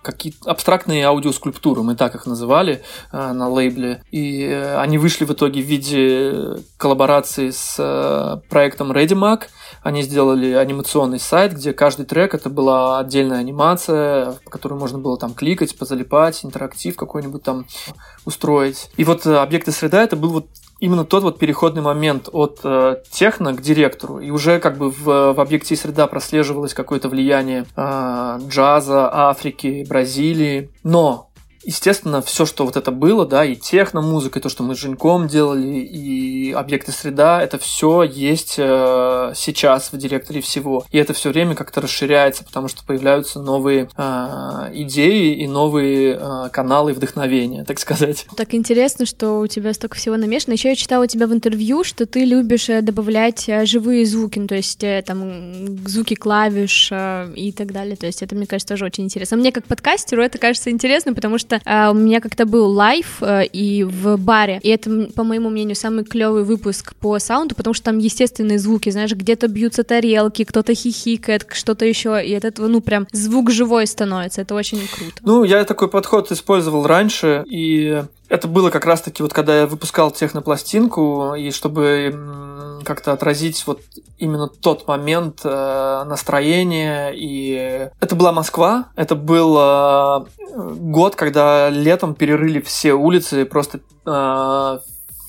какие 0.00 0.34
абстрактные 0.46 1.04
аудиоскульптуры, 1.04 1.82
мы 1.82 1.94
так 1.94 2.14
их 2.14 2.24
называли 2.24 2.82
э, 3.12 3.32
на 3.32 3.50
лейбле. 3.50 4.02
И 4.10 4.42
э, 4.42 4.78
они 4.78 4.96
вышли 4.96 5.26
в 5.26 5.30
итоге 5.30 5.60
в 5.60 5.66
виде 5.66 6.62
коллаборации 6.78 7.50
с 7.50 7.76
э, 7.78 8.48
проектом 8.48 8.92
ReadyMac. 8.92 9.42
Они 9.86 10.02
сделали 10.02 10.50
анимационный 10.54 11.20
сайт, 11.20 11.52
где 11.52 11.72
каждый 11.72 12.06
трек 12.06 12.34
это 12.34 12.50
была 12.50 12.98
отдельная 12.98 13.38
анимация, 13.38 14.32
по 14.44 14.50
которой 14.50 14.74
можно 14.74 14.98
было 14.98 15.16
там 15.16 15.32
кликать, 15.32 15.78
позалипать, 15.78 16.44
интерактив 16.44 16.96
какой-нибудь 16.96 17.44
там 17.44 17.66
устроить. 18.24 18.90
И 18.96 19.04
вот 19.04 19.24
э, 19.26 19.36
объекты 19.36 19.70
среда 19.70 20.02
это 20.02 20.16
был 20.16 20.30
вот 20.30 20.46
именно 20.80 21.04
тот 21.04 21.22
вот 21.22 21.38
переходный 21.38 21.82
момент 21.82 22.28
от 22.32 22.58
э, 22.64 22.96
техно 23.12 23.54
к 23.54 23.62
директору. 23.62 24.18
И 24.18 24.30
уже 24.30 24.58
как 24.58 24.76
бы 24.76 24.90
в, 24.90 25.04
в 25.04 25.40
объекте 25.40 25.76
среда 25.76 26.08
прослеживалось 26.08 26.74
какое-то 26.74 27.08
влияние 27.08 27.64
э, 27.76 28.40
джаза, 28.48 29.08
Африки, 29.12 29.86
Бразилии. 29.88 30.68
Но 30.82 31.25
естественно, 31.66 32.22
все, 32.22 32.46
что 32.46 32.64
вот 32.64 32.76
это 32.76 32.90
было, 32.92 33.26
да, 33.26 33.44
и 33.44 33.56
техно-музыка, 33.56 34.38
и 34.38 34.42
то, 34.42 34.48
что 34.48 34.62
мы 34.62 34.74
с 34.74 34.78
Женьком 34.78 35.26
делали, 35.26 35.78
и 35.78 36.52
объекты 36.52 36.92
среда, 36.92 37.42
это 37.42 37.58
все 37.58 38.02
есть 38.02 38.54
э, 38.56 39.32
сейчас 39.34 39.92
в 39.92 39.98
директоре 39.98 40.40
всего. 40.40 40.86
И 40.92 40.98
это 40.98 41.12
все 41.12 41.30
время 41.30 41.54
как-то 41.54 41.80
расширяется, 41.80 42.44
потому 42.44 42.68
что 42.68 42.84
появляются 42.84 43.40
новые 43.40 43.88
э, 43.96 44.70
идеи 44.74 45.34
и 45.34 45.48
новые 45.48 46.18
э, 46.20 46.48
каналы 46.52 46.92
вдохновения, 46.92 47.64
так 47.64 47.80
сказать. 47.80 48.26
Так 48.36 48.54
интересно, 48.54 49.04
что 49.04 49.40
у 49.40 49.46
тебя 49.48 49.74
столько 49.74 49.96
всего 49.96 50.16
намешано. 50.16 50.52
Еще 50.52 50.68
я 50.68 50.76
читала 50.76 51.04
у 51.04 51.06
тебя 51.06 51.26
в 51.26 51.32
интервью, 51.32 51.82
что 51.82 52.06
ты 52.06 52.24
любишь 52.24 52.68
э, 52.68 52.80
добавлять 52.80 53.48
э, 53.48 53.66
живые 53.66 54.06
звуки, 54.06 54.38
ну, 54.38 54.46
то 54.46 54.54
есть 54.54 54.84
э, 54.84 55.02
там 55.04 55.86
звуки 55.86 56.14
клавиш 56.14 56.92
и 57.34 57.52
так 57.56 57.72
далее. 57.72 57.96
То 57.96 58.06
есть 58.06 58.22
это, 58.22 58.36
мне 58.36 58.46
кажется, 58.46 58.74
тоже 58.74 58.84
очень 58.84 59.04
интересно. 59.04 59.36
Мне 59.36 59.50
как 59.50 59.64
подкастеру 59.64 60.22
это 60.22 60.38
кажется 60.38 60.70
интересно, 60.70 61.12
потому 61.12 61.38
что 61.38 61.55
у 61.64 61.94
меня 61.94 62.20
как-то 62.20 62.46
был 62.46 62.70
live 62.70 63.22
и 63.22 63.84
в 63.84 64.16
баре, 64.16 64.60
и 64.62 64.68
это, 64.68 65.08
по 65.14 65.24
моему 65.24 65.50
мнению, 65.50 65.76
самый 65.76 66.04
клевый 66.04 66.44
выпуск 66.44 66.94
по 66.96 67.18
саунду, 67.18 67.54
потому 67.54 67.74
что 67.74 67.86
там 67.86 67.98
естественные 67.98 68.58
звуки, 68.58 68.90
знаешь, 68.90 69.12
где-то 69.12 69.48
бьются 69.48 69.84
тарелки, 69.84 70.44
кто-то 70.44 70.74
хихикает, 70.74 71.46
что-то 71.52 71.84
еще, 71.84 72.24
и 72.24 72.34
от 72.34 72.44
этого, 72.44 72.66
ну, 72.68 72.80
прям 72.80 73.06
звук 73.12 73.50
живой 73.50 73.86
становится, 73.86 74.42
это 74.42 74.54
очень 74.54 74.78
круто. 74.78 75.16
Ну, 75.22 75.44
я 75.44 75.64
такой 75.64 75.88
подход 75.88 76.30
использовал 76.32 76.86
раньше, 76.86 77.44
и 77.50 78.02
это 78.28 78.48
было 78.48 78.70
как 78.70 78.86
раз-таки 78.86 79.22
вот 79.22 79.32
когда 79.32 79.60
я 79.60 79.66
выпускал 79.66 80.10
технопластинку, 80.10 81.34
и 81.34 81.50
чтобы 81.50 82.14
как-то 82.84 83.12
отразить 83.12 83.66
вот 83.66 83.80
именно 84.18 84.48
тот 84.48 84.86
момент 84.86 85.40
э, 85.44 86.04
настроения. 86.06 87.10
И 87.14 87.90
это 88.00 88.14
была 88.14 88.32
Москва, 88.32 88.86
это 88.94 89.14
был 89.14 89.56
э, 89.58 90.26
год, 90.54 91.16
когда 91.16 91.68
летом 91.68 92.14
перерыли 92.14 92.60
все 92.60 92.92
улицы, 92.92 93.44
просто 93.44 93.80
э, 94.06 94.78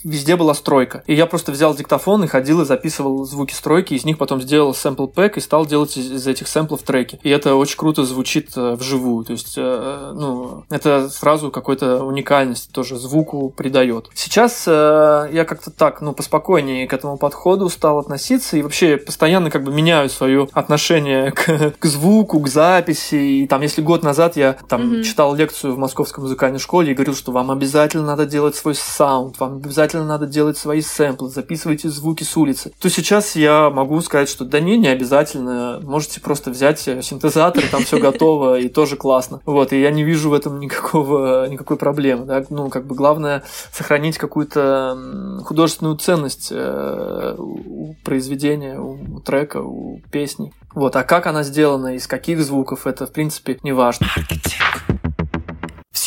везде 0.04 0.36
была 0.36 0.54
стройка. 0.54 1.04
И 1.08 1.14
я 1.14 1.26
просто 1.26 1.52
взял 1.52 1.76
диктофон 1.76 2.24
и 2.24 2.28
ходил 2.28 2.62
и 2.62 2.66
записывал 2.66 3.26
звуки 3.26 3.54
стройки, 3.54 3.94
из 3.94 4.06
них 4.06 4.18
потом 4.18 4.42
сделал 4.42 4.74
сэмпл 4.74 5.08
пэк 5.08 5.38
и 5.38 5.42
стал 5.42 5.66
делать 5.66 5.98
из 5.98 6.26
этих 6.28 6.48
сэмплов 6.48 6.84
треки. 6.84 7.20
И 7.24 7.30
это 7.30 7.56
очень 7.56 7.78
круто 7.78 8.04
звучит 8.06 8.52
э, 8.56 8.76
вживую. 8.76 9.26
То 9.26 9.34
есть, 9.34 9.56
э, 9.58 10.12
ну, 10.16 10.66
это 10.70 11.10
сразу 11.10 11.52
какой-то 11.52 12.04
уникальность 12.04 12.72
тоже 12.72 12.98
звуку 12.98 13.50
придает. 13.50 14.10
Сейчас 14.14 14.66
э, 14.68 15.30
я 15.32 15.46
как-то 15.46 15.72
так, 15.72 16.02
ну, 16.02 16.14
поспокойнее 16.14 16.88
к 16.88 16.94
этому 16.94 17.18
подходу 17.18 17.70
стал 17.70 18.00
относиться 18.00 18.58
и 18.58 18.62
вообще 18.62 18.98
постоянно 18.98 19.50
как 19.50 19.64
бы 19.64 19.74
меняю 19.74 20.10
свое 20.10 20.48
отношение 20.54 21.32
к, 21.34 21.74
к 21.78 21.86
звуку, 21.86 22.40
к 22.40 22.48
записи. 22.48 23.16
И 23.16 23.48
там, 23.48 23.62
если 23.62 23.82
год 23.82 24.04
назад 24.04 24.38
я 24.38 24.58
там 24.68 24.82
mm-hmm. 24.82 25.04
читал 25.04 25.36
лекцию 25.36 25.74
в 25.74 25.78
Московской 25.78 26.22
музыкальной 26.24 26.60
школе 26.60 26.92
и 26.92 26.96
говорил, 26.96 27.16
что 27.16 27.32
вам 27.32 27.52
обязательно 27.52 28.06
надо 28.06 28.26
делать 28.26 28.56
свой 28.56 28.76
саунд, 28.76 29.40
вам 29.40 29.58
обязательно 29.58 29.87
обязательно 29.88 30.06
надо 30.06 30.28
делать 30.28 30.58
свои 30.58 30.82
сэмплы, 30.82 31.30
записывайте 31.30 31.90
звуки 31.90 32.24
с 32.24 32.36
улицы, 32.36 32.74
то 32.80 32.90
сейчас 32.90 33.36
я 33.36 33.70
могу 33.70 34.02
сказать, 34.02 34.30
что 34.30 34.44
да 34.44 34.60
не, 34.60 34.78
не 34.78 34.90
обязательно, 34.90 35.80
можете 35.82 36.20
просто 36.20 36.52
взять 36.52 36.80
синтезатор, 36.80 37.64
там 37.72 37.84
все 37.84 38.00
готово, 38.00 38.60
и 38.60 38.68
тоже 38.68 38.98
классно. 38.98 39.42
Вот, 39.46 39.72
и 39.72 39.80
я 39.80 39.92
не 39.92 40.04
вижу 40.04 40.30
в 40.30 40.34
этом 40.34 40.60
никакого, 40.60 41.48
никакой 41.48 41.78
проблемы, 41.78 42.26
да, 42.26 42.44
ну, 42.50 42.70
как 42.70 42.86
бы 42.86 42.96
главное 42.96 43.44
сохранить 43.72 44.18
какую-то 44.18 45.42
художественную 45.46 45.96
ценность 45.98 46.50
э, 46.52 47.36
у 47.38 47.96
произведения, 48.04 48.80
у 48.80 49.20
трека, 49.22 49.62
у 49.62 50.02
песни. 50.12 50.54
Вот, 50.74 50.96
а 50.96 51.04
как 51.04 51.28
она 51.28 51.44
сделана, 51.44 51.96
из 51.96 52.08
каких 52.08 52.42
звуков, 52.44 52.86
это, 52.86 53.08
в 53.08 53.12
принципе, 53.12 53.58
не 53.64 53.72
важно. 53.72 54.08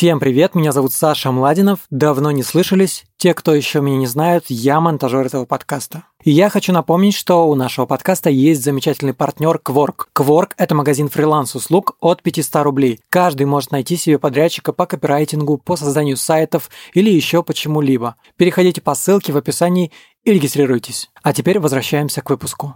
Всем 0.01 0.19
привет, 0.19 0.55
меня 0.55 0.71
зовут 0.71 0.93
Саша 0.93 1.31
Младинов, 1.31 1.81
давно 1.91 2.31
не 2.31 2.41
слышались. 2.41 3.03
Те, 3.17 3.35
кто 3.35 3.53
еще 3.53 3.81
меня 3.81 3.97
не 3.97 4.07
знают, 4.07 4.45
я 4.47 4.79
монтажер 4.79 5.27
этого 5.27 5.45
подкаста. 5.45 6.05
И 6.23 6.31
я 6.31 6.49
хочу 6.49 6.73
напомнить, 6.73 7.13
что 7.13 7.47
у 7.47 7.53
нашего 7.53 7.85
подкаста 7.85 8.31
есть 8.31 8.63
замечательный 8.63 9.13
партнер 9.13 9.61
Quark. 9.63 10.07
Quark– 10.15 10.53
это 10.57 10.73
магазин 10.73 11.07
фриланс-услуг 11.07 11.97
от 11.99 12.23
500 12.23 12.63
рублей. 12.63 12.99
Каждый 13.09 13.45
может 13.45 13.69
найти 13.69 13.95
себе 13.95 14.17
подрядчика 14.17 14.73
по 14.73 14.87
копирайтингу, 14.87 15.59
по 15.59 15.75
созданию 15.75 16.17
сайтов 16.17 16.71
или 16.95 17.11
еще 17.11 17.43
почему-либо. 17.43 18.15
Переходите 18.37 18.81
по 18.81 18.95
ссылке 18.95 19.33
в 19.33 19.37
описании 19.37 19.91
и 20.23 20.33
регистрируйтесь. 20.33 21.11
А 21.21 21.31
теперь 21.31 21.59
возвращаемся 21.59 22.23
к 22.23 22.31
выпуску. 22.31 22.75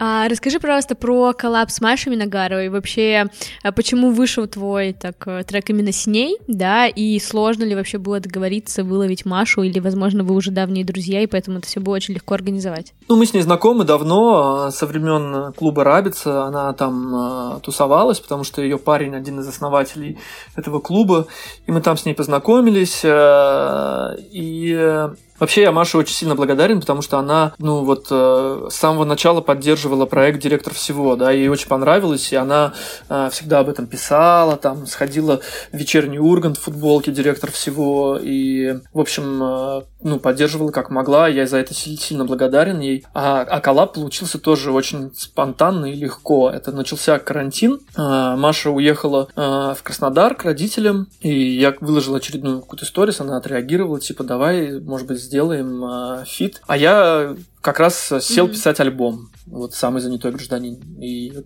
А, 0.00 0.28
расскажи, 0.28 0.58
пожалуйста, 0.58 0.96
про 0.96 1.32
коллаб 1.34 1.70
с 1.70 1.80
Машей 1.80 2.10
Миногаровой. 2.10 2.68
Вообще, 2.68 3.26
а 3.62 3.70
почему 3.70 4.10
вышел 4.10 4.48
твой 4.48 4.92
так, 4.92 5.14
э, 5.26 5.44
трек 5.44 5.70
именно 5.70 5.92
с 5.92 6.08
ней, 6.08 6.36
да, 6.48 6.88
и 6.88 7.20
сложно 7.20 7.62
ли 7.62 7.76
вообще 7.76 7.98
было 7.98 8.18
договориться, 8.18 8.82
выловить 8.82 9.24
Машу, 9.24 9.62
или, 9.62 9.78
возможно, 9.78 10.24
вы 10.24 10.34
уже 10.34 10.50
давние 10.50 10.84
друзья, 10.84 11.20
и 11.20 11.28
поэтому 11.28 11.58
это 11.58 11.68
все 11.68 11.78
было 11.78 11.94
очень 11.94 12.14
легко 12.14 12.34
организовать? 12.34 12.92
Ну, 13.06 13.14
мы 13.14 13.24
с 13.24 13.34
ней 13.34 13.42
знакомы 13.42 13.84
давно, 13.84 14.64
а, 14.64 14.70
со 14.72 14.86
времен 14.86 15.52
клуба 15.52 15.84
Рабица. 15.84 16.42
Она 16.42 16.72
там 16.72 17.14
э, 17.14 17.60
тусовалась, 17.60 18.18
потому 18.18 18.42
что 18.42 18.62
ее 18.62 18.78
парень 18.78 19.14
один 19.14 19.38
из 19.38 19.46
основателей 19.46 20.18
этого 20.56 20.80
клуба, 20.80 21.28
и 21.66 21.70
мы 21.70 21.80
там 21.80 21.96
с 21.96 22.04
ней 22.04 22.14
познакомились. 22.14 23.02
Э, 23.04 24.16
и 24.18 25.08
Вообще 25.38 25.62
я 25.62 25.72
Маше 25.72 25.98
очень 25.98 26.14
сильно 26.14 26.34
благодарен, 26.34 26.80
потому 26.80 27.02
что 27.02 27.18
она, 27.18 27.54
ну 27.58 27.84
вот, 27.84 28.06
э, 28.10 28.68
с 28.70 28.74
самого 28.74 29.04
начала 29.04 29.40
поддерживала 29.40 30.06
проект 30.06 30.40
«Директор 30.40 30.72
всего», 30.72 31.16
да, 31.16 31.30
ей 31.32 31.48
очень 31.48 31.68
понравилось, 31.68 32.32
и 32.32 32.36
она 32.36 32.74
э, 33.08 33.28
всегда 33.32 33.60
об 33.60 33.68
этом 33.68 33.86
писала, 33.86 34.56
там, 34.56 34.86
сходила 34.86 35.40
в 35.72 35.76
вечерний 35.76 36.18
Ургант 36.18 36.58
в 36.58 36.62
футболке 36.62 37.10
«Директор 37.10 37.50
всего», 37.50 38.18
и, 38.20 38.78
в 38.92 39.00
общем, 39.00 39.42
э, 39.42 39.82
ну, 40.04 40.20
поддерживала 40.20 40.70
как 40.70 40.90
могла, 40.90 41.28
я 41.28 41.46
за 41.46 41.56
это 41.56 41.74
сильно 41.74 42.24
благодарен 42.24 42.78
ей. 42.78 43.04
А, 43.14 43.40
а 43.40 43.60
коллаб 43.60 43.94
получился 43.94 44.38
тоже 44.38 44.70
очень 44.70 45.12
спонтанно 45.16 45.86
и 45.86 45.94
легко. 45.94 46.50
Это 46.50 46.70
начался 46.72 47.18
карантин, 47.18 47.80
э, 47.96 48.36
Маша 48.36 48.70
уехала 48.70 49.28
э, 49.34 49.40
в 49.76 49.82
Краснодар 49.82 50.34
к 50.34 50.44
родителям, 50.44 51.08
и 51.20 51.32
я 51.32 51.74
выложил 51.80 52.14
очередную 52.14 52.60
какую-то 52.60 52.84
сторис, 52.84 53.20
она 53.20 53.36
отреагировала, 53.36 53.98
типа, 53.98 54.24
давай, 54.24 54.78
может 54.80 55.06
быть, 55.06 55.23
сделаем 55.24 55.84
э, 55.84 56.24
feat. 56.26 56.62
А 56.66 56.76
я 56.76 57.36
как 57.60 57.80
раз 57.80 58.12
сел 58.20 58.46
mm-hmm. 58.46 58.50
писать 58.50 58.80
альбом. 58.80 59.30
Вот 59.46 59.74
самый 59.74 60.00
занятой 60.00 60.32
гражданин. 60.32 60.76
И 61.00 61.44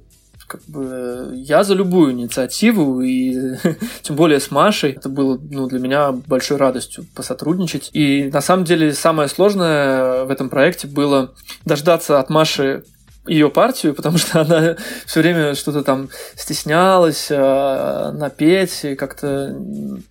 как 0.49 0.63
бы 0.67 1.33
я 1.35 1.63
за 1.63 1.75
любую 1.75 2.13
инициативу, 2.13 3.01
и 3.03 3.57
тем 4.03 4.17
более 4.17 4.41
с 4.41 4.51
Машей, 4.51 4.93
это 4.93 5.09
было 5.09 5.39
ну, 5.51 5.69
для 5.69 5.79
меня 5.79 6.13
большой 6.13 6.57
радостью 6.57 7.07
посотрудничать. 7.15 7.91
И 7.93 8.31
на 8.33 8.41
самом 8.41 8.65
деле 8.65 8.93
самое 8.95 9.29
сложное 9.29 10.25
в 10.25 10.31
этом 10.31 10.49
проекте 10.49 10.89
было 10.89 11.35
дождаться 11.65 12.19
от 12.19 12.31
Маши 12.31 12.85
ее 13.29 13.51
партию, 13.51 13.95
потому 13.95 14.19
что 14.19 14.41
она 14.41 14.77
все 15.07 15.21
время 15.21 15.55
что-то 15.55 15.83
там 15.83 16.09
стеснялась 16.37 17.29
э, 17.31 18.11
напеть 18.13 18.85
и 18.85 18.95
как-то 18.95 19.55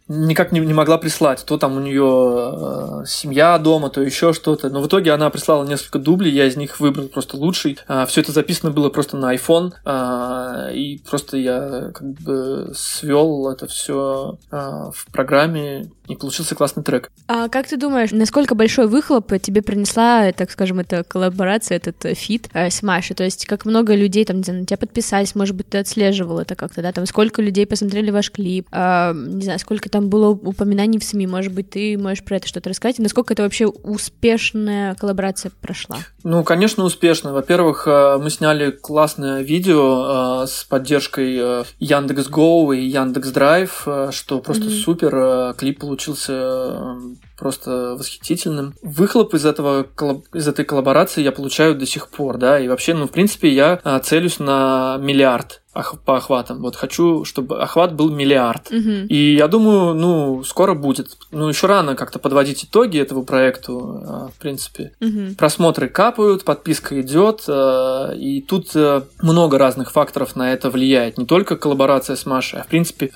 никак 0.07 0.51
не, 0.51 0.59
не 0.59 0.73
могла 0.73 0.97
прислать. 0.97 1.43
То 1.45 1.57
там 1.57 1.77
у 1.77 1.79
нее 1.79 3.01
э, 3.03 3.05
семья 3.07 3.57
дома, 3.57 3.89
то 3.89 4.01
еще 4.01 4.33
что-то. 4.33 4.69
Но 4.69 4.81
в 4.81 4.87
итоге 4.87 5.11
она 5.11 5.29
прислала 5.29 5.65
несколько 5.65 5.99
дублей, 5.99 6.31
я 6.31 6.45
из 6.45 6.55
них 6.55 6.79
выбрал 6.79 7.07
просто 7.07 7.37
лучший. 7.37 7.77
Э, 7.87 8.05
все 8.07 8.21
это 8.21 8.31
записано 8.31 8.71
было 8.71 8.89
просто 8.89 9.17
на 9.17 9.35
iPhone, 9.35 9.73
э, 9.85 10.73
и 10.73 11.01
просто 11.09 11.37
я 11.37 11.91
как 11.93 12.07
бы 12.07 12.71
свел 12.73 13.49
это 13.49 13.67
все 13.67 14.37
э, 14.51 14.57
в 14.93 15.11
программе, 15.11 15.89
и 16.07 16.15
получился 16.15 16.55
классный 16.55 16.83
трек. 16.83 17.11
А 17.27 17.49
как 17.49 17.67
ты 17.67 17.77
думаешь, 17.77 18.11
насколько 18.11 18.55
большой 18.55 18.87
выхлоп 18.87 19.33
тебе 19.41 19.61
принесла, 19.61 20.31
так 20.31 20.51
скажем, 20.51 20.79
эта 20.79 21.03
коллаборация, 21.03 21.77
этот 21.77 22.03
э, 22.05 22.13
feat 22.13 22.49
э, 22.53 22.69
с 22.69 22.81
Машей? 22.81 23.06
То 23.15 23.23
есть 23.23 23.45
как 23.45 23.65
много 23.65 23.95
людей 23.95 24.25
там, 24.25 24.43
знаю, 24.43 24.61
на 24.61 24.65
тебя 24.65 24.77
подписались, 24.77 25.35
может 25.35 25.55
быть, 25.55 25.69
ты 25.69 25.79
отслеживал 25.79 26.39
это 26.39 26.55
как-то, 26.55 26.81
да? 26.81 26.91
Там 26.91 27.05
сколько 27.05 27.41
людей 27.41 27.65
посмотрели 27.65 28.11
ваш 28.11 28.31
клип, 28.31 28.67
э, 28.71 29.13
не 29.15 29.43
знаю, 29.43 29.59
сколько 29.59 29.89
там 29.89 30.09
было 30.09 30.29
упоминаний 30.29 30.99
в 30.99 31.03
СМИ, 31.03 31.27
может 31.27 31.53
быть, 31.53 31.69
ты 31.69 31.97
можешь 31.97 32.23
про 32.23 32.37
это 32.37 32.47
что-то 32.47 32.69
рассказать? 32.69 32.99
И 32.99 33.01
насколько 33.01 33.33
это 33.33 33.43
вообще 33.43 33.67
успешная 33.67 34.95
коллаборация 34.95 35.51
прошла? 35.61 35.97
Ну, 36.23 36.43
конечно, 36.43 36.83
успешно. 36.83 37.33
Во-первых, 37.33 37.87
э, 37.87 38.17
мы 38.21 38.29
сняли 38.29 38.71
классное 38.71 39.41
видео 39.41 40.43
э, 40.43 40.47
с 40.47 40.63
поддержкой 40.63 41.65
Яндекс 41.79 42.52
Go 42.52 42.73
и 42.73 42.85
Яндекс 42.85 43.29
Драйв, 43.29 43.87
что 44.11 44.39
просто 44.39 44.65
mm-hmm. 44.65 44.81
супер. 44.81 45.53
Клип 45.57 45.79
получился 45.79 46.97
просто 47.37 47.95
восхитительным. 47.97 48.73
Выхлоп 48.81 49.33
из 49.33 49.45
этого 49.45 49.87
из 50.33 50.47
этой 50.47 50.65
коллаборации 50.65 51.21
я 51.21 51.31
получаю 51.31 51.75
до 51.75 51.85
сих 51.85 52.09
пор, 52.09 52.37
да, 52.37 52.59
и 52.59 52.67
вообще, 52.67 52.93
ну, 52.93 53.07
в 53.07 53.11
принципе, 53.11 53.49
я 53.49 53.79
а, 53.83 53.99
целюсь 53.99 54.39
на 54.39 54.97
миллиард 54.99 55.61
по 56.05 56.17
охватам. 56.17 56.61
Вот 56.61 56.75
хочу, 56.75 57.25
чтобы 57.25 57.61
охват 57.61 57.93
был 57.93 58.09
миллиард. 58.09 58.71
Угу. 58.71 59.07
И 59.09 59.35
я 59.35 59.47
думаю, 59.47 59.93
ну, 59.93 60.43
скоро 60.43 60.73
будет. 60.73 61.17
Ну, 61.31 61.49
еще 61.49 61.67
рано 61.67 61.95
как-то 61.95 62.19
подводить 62.19 62.65
итоги 62.65 62.99
этому 62.99 63.23
проекту, 63.23 64.01
а, 64.05 64.27
в 64.27 64.39
принципе. 64.39 64.93
Угу. 65.01 65.35
Просмотры 65.37 65.87
капают, 65.87 66.43
подписка 66.43 66.99
идет, 67.01 67.43
а, 67.47 68.11
и 68.13 68.41
тут 68.41 68.75
э, 68.75 69.01
много 69.21 69.57
разных 69.57 69.91
факторов 69.91 70.35
на 70.35 70.53
это 70.53 70.69
влияет. 70.69 71.17
Не 71.17 71.25
только 71.25 71.55
коллаборация 71.55 72.15
с 72.15 72.25
Машей, 72.25 72.59
а, 72.59 72.63
в 72.63 72.67
принципе, 72.67 73.11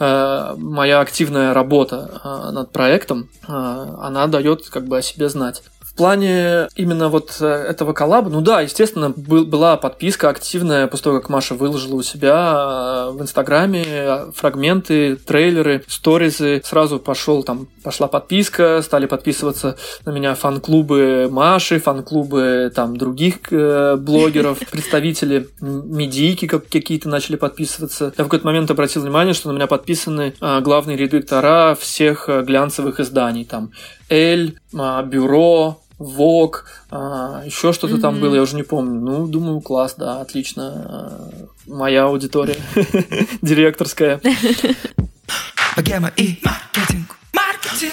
моя 0.57 0.99
активная 0.99 1.53
работа 1.53 2.49
над 2.51 2.71
проектом, 2.71 3.29
она 3.47 4.27
дает 4.27 4.69
как 4.69 4.87
бы 4.87 4.97
о 4.97 5.01
себе 5.01 5.29
знать. 5.29 5.63
В 5.91 5.97
плане 5.97 6.69
именно 6.77 7.09
вот 7.09 7.35
э, 7.41 7.45
этого 7.45 7.91
коллаба, 7.91 8.29
ну 8.29 8.39
да, 8.39 8.61
естественно, 8.61 9.09
был, 9.09 9.45
была 9.45 9.75
подписка 9.75 10.29
активная 10.29 10.87
после 10.87 11.03
того, 11.03 11.19
как 11.19 11.29
Маша 11.29 11.53
выложила 11.53 11.95
у 11.95 12.01
себя 12.01 13.09
э, 13.09 13.11
в 13.11 13.21
Инстаграме 13.21 13.83
э, 13.85 14.31
фрагменты, 14.33 15.17
трейлеры, 15.17 15.83
сторизы. 15.87 16.61
Сразу 16.63 16.97
пошел 16.97 17.43
там, 17.43 17.67
пошла 17.83 18.07
подписка, 18.07 18.81
стали 18.81 19.05
подписываться 19.05 19.75
на 20.05 20.11
меня 20.11 20.33
фан-клубы 20.33 21.27
Маши, 21.29 21.81
фан-клубы 21.81 22.71
там 22.73 22.95
других 22.95 23.51
э, 23.51 23.97
блогеров, 23.97 24.59
представители 24.71 25.49
медийки 25.59 26.47
как, 26.47 26.69
какие-то 26.69 27.09
начали 27.09 27.35
подписываться. 27.35 28.13
Я 28.17 28.23
в 28.23 28.27
какой-то 28.27 28.45
момент 28.45 28.71
обратил 28.71 29.01
внимание, 29.01 29.33
что 29.33 29.49
на 29.49 29.55
меня 29.55 29.67
подписаны 29.67 30.35
э, 30.39 30.61
главные 30.61 30.95
редактора 30.95 31.75
всех 31.77 32.29
глянцевых 32.29 33.01
изданий, 33.01 33.43
там 33.43 33.71
Эль, 34.11 34.57
э, 34.73 35.03
Бюро, 35.05 35.80
Вок, 36.01 36.65
а, 36.89 37.43
еще 37.45 37.73
что-то 37.73 37.95
mm-hmm. 37.95 38.01
там 38.01 38.19
было, 38.19 38.35
я 38.35 38.41
уже 38.41 38.55
не 38.55 38.63
помню. 38.63 38.99
Ну, 38.99 39.27
думаю, 39.27 39.61
класс, 39.61 39.95
да, 39.97 40.21
отлично. 40.21 40.71
А, 40.87 41.29
моя 41.67 42.05
аудитория 42.05 42.57
директорская. 43.41 44.19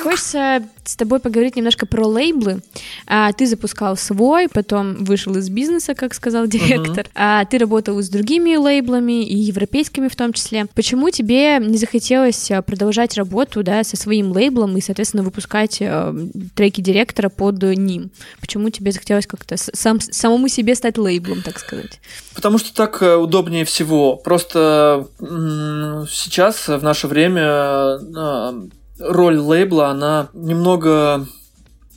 Хочется 0.03 0.62
с 0.85 0.97
тобой 0.97 1.21
поговорить 1.21 1.57
немножко 1.57 1.87
про 1.87 2.07
лейблы. 2.07 2.61
А, 3.07 3.33
ты 3.33 3.47
запускал 3.47 3.97
свой, 3.97 4.49
потом 4.49 5.05
вышел 5.05 5.37
из 5.37 5.51
бизнеса, 5.51 5.95
как 5.95 6.14
сказал 6.14 6.47
директор. 6.47 7.05
Uh-huh. 7.05 7.11
А, 7.14 7.45
ты 7.45 7.59
работал 7.59 8.01
с 8.01 8.09
другими 8.09 8.57
лейблами 8.57 9.23
и 9.25 9.37
европейскими 9.37 10.09
в 10.09 10.17
том 10.17 10.33
числе. 10.33 10.67
Почему 10.75 11.11
тебе 11.11 11.59
не 11.59 11.77
захотелось 11.77 12.51
а, 12.51 12.62
продолжать 12.62 13.17
работу 13.17 13.62
да, 13.62 13.85
со 13.85 13.97
своим 13.97 14.33
лейблом 14.33 14.77
и, 14.77 14.81
соответственно, 14.81 15.23
выпускать 15.23 15.79
а, 15.83 16.14
треки 16.55 16.81
директора 16.81 17.29
под 17.29 17.62
ним? 17.62 18.11
Почему 18.41 18.71
тебе 18.71 18.93
захотелось 18.93 19.27
как-то 19.27 19.57
сам, 19.59 20.01
самому 20.01 20.49
себе 20.49 20.75
стать 20.75 20.97
лейблом, 20.97 21.43
так 21.43 21.59
сказать? 21.59 22.01
Потому 22.35 22.59
что 22.59 22.75
так 22.75 23.03
э, 23.03 23.17
удобнее 23.17 23.64
всего. 23.64 24.17
Просто 24.17 25.09
сейчас, 25.19 26.69
в 26.69 26.83
наше 26.83 27.09
время, 27.09 27.45
а, 27.45 28.55
роль 28.98 29.38
лейбла, 29.38 29.88
она 29.88 30.28
немного 30.32 31.26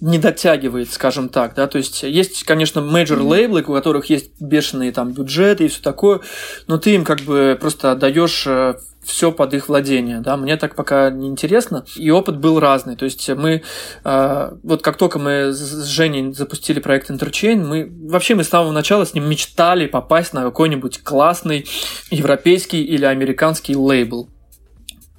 не 0.02 0.18
дотягивает, 0.18 0.92
скажем 0.92 1.30
так, 1.30 1.54
да, 1.54 1.68
то 1.68 1.78
есть 1.78 2.02
есть, 2.02 2.44
конечно, 2.44 2.82
major 2.82 3.22
лейблы, 3.22 3.62
у 3.62 3.74
которых 3.74 4.08
есть 4.08 4.32
бешеные 4.40 4.92
там 4.92 5.12
бюджеты 5.12 5.66
и 5.66 5.68
все 5.68 5.80
такое, 5.82 6.22
но 6.66 6.80
ты 6.80 6.96
им 6.96 7.04
как 7.04 7.22
бы 7.22 7.56
просто 7.62 7.92
отдаешь 7.92 8.46
э, 8.48 8.78
все 9.04 9.32
под 9.32 9.54
их 9.54 9.70
владение, 9.70 10.20
да, 10.20 10.38
мне 10.38 10.58
так 10.58 10.74
пока 10.74 11.12
не 11.12 11.28
интересно, 11.28 11.86
и 11.96 12.10
опыт 12.10 12.38
был 12.38 12.60
разный, 12.60 12.96
то 12.96 13.06
есть 13.06 13.30
мы, 13.30 13.62
э, 14.04 14.52
вот 14.64 14.82
как 14.82 14.98
только 14.98 15.20
мы 15.20 15.54
с 15.54 15.86
Женей 15.86 16.34
запустили 16.34 16.80
проект 16.80 17.12
Interchain, 17.12 17.58
мы, 17.58 17.88
вообще 18.10 18.34
мы 18.34 18.44
с 18.44 18.50
самого 18.50 18.72
начала 18.72 19.06
с 19.06 19.14
ним 19.14 19.30
мечтали 19.30 19.86
попасть 19.86 20.34
на 20.34 20.42
какой-нибудь 20.42 21.04
классный 21.04 21.68
европейский 22.10 22.84
или 22.84 23.06
американский 23.06 23.76
лейбл, 23.76 24.30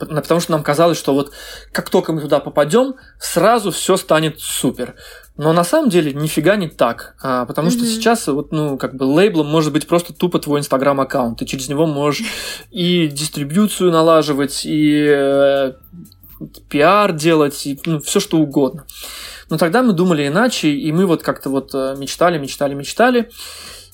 потому 0.08 0.40
что 0.40 0.52
нам 0.52 0.62
казалось, 0.62 0.98
что 0.98 1.14
вот 1.14 1.32
как 1.72 1.90
только 1.90 2.12
мы 2.12 2.20
туда 2.20 2.40
попадем, 2.40 2.94
сразу 3.18 3.70
все 3.70 3.96
станет 3.96 4.40
супер. 4.40 4.94
Но 5.36 5.52
на 5.52 5.64
самом 5.64 5.88
деле 5.88 6.12
нифига 6.12 6.56
не 6.56 6.68
так, 6.68 7.14
а, 7.22 7.46
потому 7.46 7.68
mm-hmm. 7.68 7.70
что 7.70 7.86
сейчас 7.86 8.26
вот 8.26 8.52
ну 8.52 8.76
как 8.76 8.94
бы 8.94 9.04
лейблом 9.04 9.46
может 9.46 9.72
быть 9.72 9.86
просто 9.86 10.12
тупо 10.12 10.38
твой 10.38 10.60
инстаграм 10.60 11.00
аккаунт, 11.00 11.38
ты 11.38 11.46
через 11.46 11.68
него 11.68 11.86
можешь 11.86 12.26
и 12.70 13.06
дистрибьюцию 13.06 13.92
налаживать, 13.92 14.62
и 14.64 15.06
э, 15.08 15.72
пиар 16.68 17.12
делать, 17.12 17.66
и 17.66 17.80
ну, 17.86 18.00
все 18.00 18.20
что 18.20 18.38
угодно. 18.38 18.84
Но 19.48 19.58
тогда 19.58 19.82
мы 19.82 19.92
думали 19.92 20.26
иначе, 20.26 20.68
и 20.68 20.92
мы 20.92 21.06
вот 21.06 21.22
как-то 21.22 21.50
вот 21.50 21.70
э, 21.74 21.94
мечтали, 21.98 22.38
мечтали, 22.38 22.74
мечтали, 22.74 23.30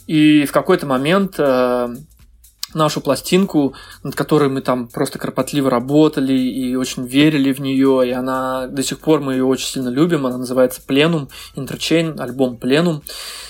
и 0.07 0.45
в 0.45 0.53
какой-то 0.53 0.87
момент 0.87 1.35
э, 1.39 1.89
нашу 2.75 3.01
пластинку, 3.01 3.75
над 4.03 4.15
которой 4.15 4.49
мы 4.49 4.61
там 4.61 4.89
просто 4.89 5.19
кропотливо 5.19 5.71
работали 5.71 6.33
и 6.33 6.75
очень 6.77 7.07
верили 7.07 7.53
в 7.53 7.61
нее, 7.61 8.09
и 8.09 8.13
она 8.13 8.67
до 8.67 8.83
сих 8.83 9.01
пор 9.01 9.21
мы 9.21 9.35
ее 9.35 9.45
очень 9.45 9.69
сильно 9.69 9.89
любим, 9.89 10.27
она 10.27 10.39
называется 10.39 10.83
Пленум, 10.87 11.29
Interchain, 11.57 12.19
альбом 12.21 12.57
Пленум. 12.57 13.03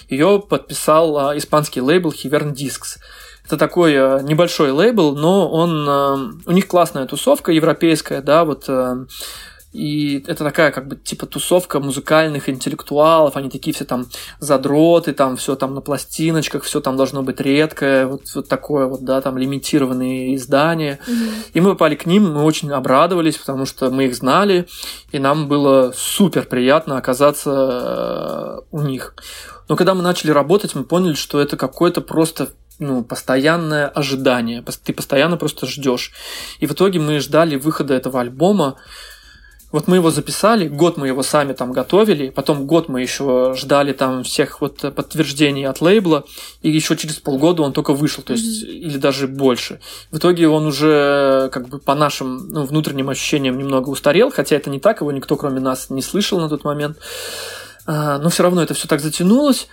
Ее 0.08 0.42
подписал 0.48 1.18
а, 1.18 1.36
испанский 1.36 1.80
лейбл 1.80 2.10
Hivern 2.10 2.54
Discs. 2.54 2.98
Это 3.44 3.56
такой 3.56 3.94
а, 3.96 4.20
небольшой 4.20 4.70
лейбл, 4.70 5.16
но 5.16 5.50
он, 5.50 5.86
а, 5.88 6.30
у 6.46 6.52
них 6.52 6.66
классная 6.66 7.06
тусовка 7.06 7.52
европейская, 7.52 8.22
да, 8.22 8.44
вот 8.44 8.68
и 9.72 10.24
это 10.26 10.44
такая 10.44 10.70
как 10.70 10.88
бы 10.88 10.96
типа 10.96 11.26
тусовка 11.26 11.78
музыкальных 11.78 12.48
интеллектуалов, 12.48 13.36
они 13.36 13.50
такие 13.50 13.74
все 13.74 13.84
там 13.84 14.06
задроты, 14.40 15.12
там 15.12 15.36
все 15.36 15.56
там 15.56 15.74
на 15.74 15.80
пластиночках, 15.80 16.62
все 16.62 16.80
там 16.80 16.96
должно 16.96 17.22
быть 17.22 17.40
редкое, 17.40 18.06
вот, 18.06 18.22
вот 18.34 18.48
такое 18.48 18.86
вот, 18.86 19.04
да, 19.04 19.20
там 19.20 19.36
лимитированные 19.36 20.34
издания. 20.36 20.98
Mm-hmm. 21.06 21.50
И 21.52 21.60
мы 21.60 21.70
попали 21.70 21.96
к 21.96 22.06
ним, 22.06 22.32
мы 22.32 22.44
очень 22.44 22.70
обрадовались, 22.70 23.36
потому 23.36 23.66
что 23.66 23.90
мы 23.90 24.06
их 24.06 24.14
знали, 24.14 24.66
и 25.12 25.18
нам 25.18 25.48
было 25.48 25.92
супер 25.94 26.46
приятно 26.46 26.96
оказаться 26.96 27.50
э, 27.50 28.60
у 28.70 28.80
них. 28.80 29.14
Но 29.68 29.76
когда 29.76 29.94
мы 29.94 30.02
начали 30.02 30.30
работать, 30.30 30.74
мы 30.74 30.84
поняли, 30.84 31.14
что 31.14 31.40
это 31.40 31.58
какое-то 31.58 32.00
просто 32.00 32.48
ну, 32.78 33.02
постоянное 33.02 33.88
ожидание. 33.88 34.64
Ты 34.84 34.92
постоянно 34.92 35.36
просто 35.36 35.66
ждешь. 35.66 36.12
И 36.60 36.66
в 36.66 36.72
итоге 36.72 37.00
мы 37.00 37.18
ждали 37.18 37.56
выхода 37.56 37.94
этого 37.94 38.20
альбома. 38.20 38.76
Вот 39.70 39.86
мы 39.86 39.96
его 39.96 40.10
записали, 40.10 40.66
год 40.66 40.96
мы 40.96 41.08
его 41.08 41.22
сами 41.22 41.52
там 41.52 41.72
готовили, 41.72 42.30
потом 42.30 42.66
год 42.66 42.88
мы 42.88 43.02
еще 43.02 43.54
ждали 43.54 43.92
там 43.92 44.22
всех 44.22 44.62
вот 44.62 44.80
подтверждений 44.94 45.66
от 45.66 45.82
лейбла, 45.82 46.24
и 46.62 46.70
еще 46.70 46.96
через 46.96 47.16
полгода 47.16 47.62
он 47.62 47.74
только 47.74 47.92
вышел, 47.92 48.22
то 48.22 48.32
есть, 48.32 48.64
mm-hmm. 48.64 48.70
или 48.70 48.96
даже 48.96 49.28
больше. 49.28 49.80
В 50.10 50.16
итоге 50.16 50.48
он 50.48 50.66
уже 50.66 51.50
как 51.52 51.68
бы 51.68 51.78
по 51.78 51.94
нашим 51.94 52.48
ну, 52.48 52.64
внутренним 52.64 53.10
ощущениям 53.10 53.58
немного 53.58 53.90
устарел, 53.90 54.30
хотя 54.30 54.56
это 54.56 54.70
не 54.70 54.80
так, 54.80 55.02
его 55.02 55.12
никто 55.12 55.36
кроме 55.36 55.60
нас 55.60 55.90
не 55.90 56.00
слышал 56.00 56.40
на 56.40 56.48
тот 56.48 56.64
момент. 56.64 56.96
А, 57.90 58.18
но 58.18 58.28
все 58.28 58.42
равно 58.42 58.62
это 58.62 58.74
все 58.74 58.86
так 58.86 59.00
затянулось. 59.00 59.66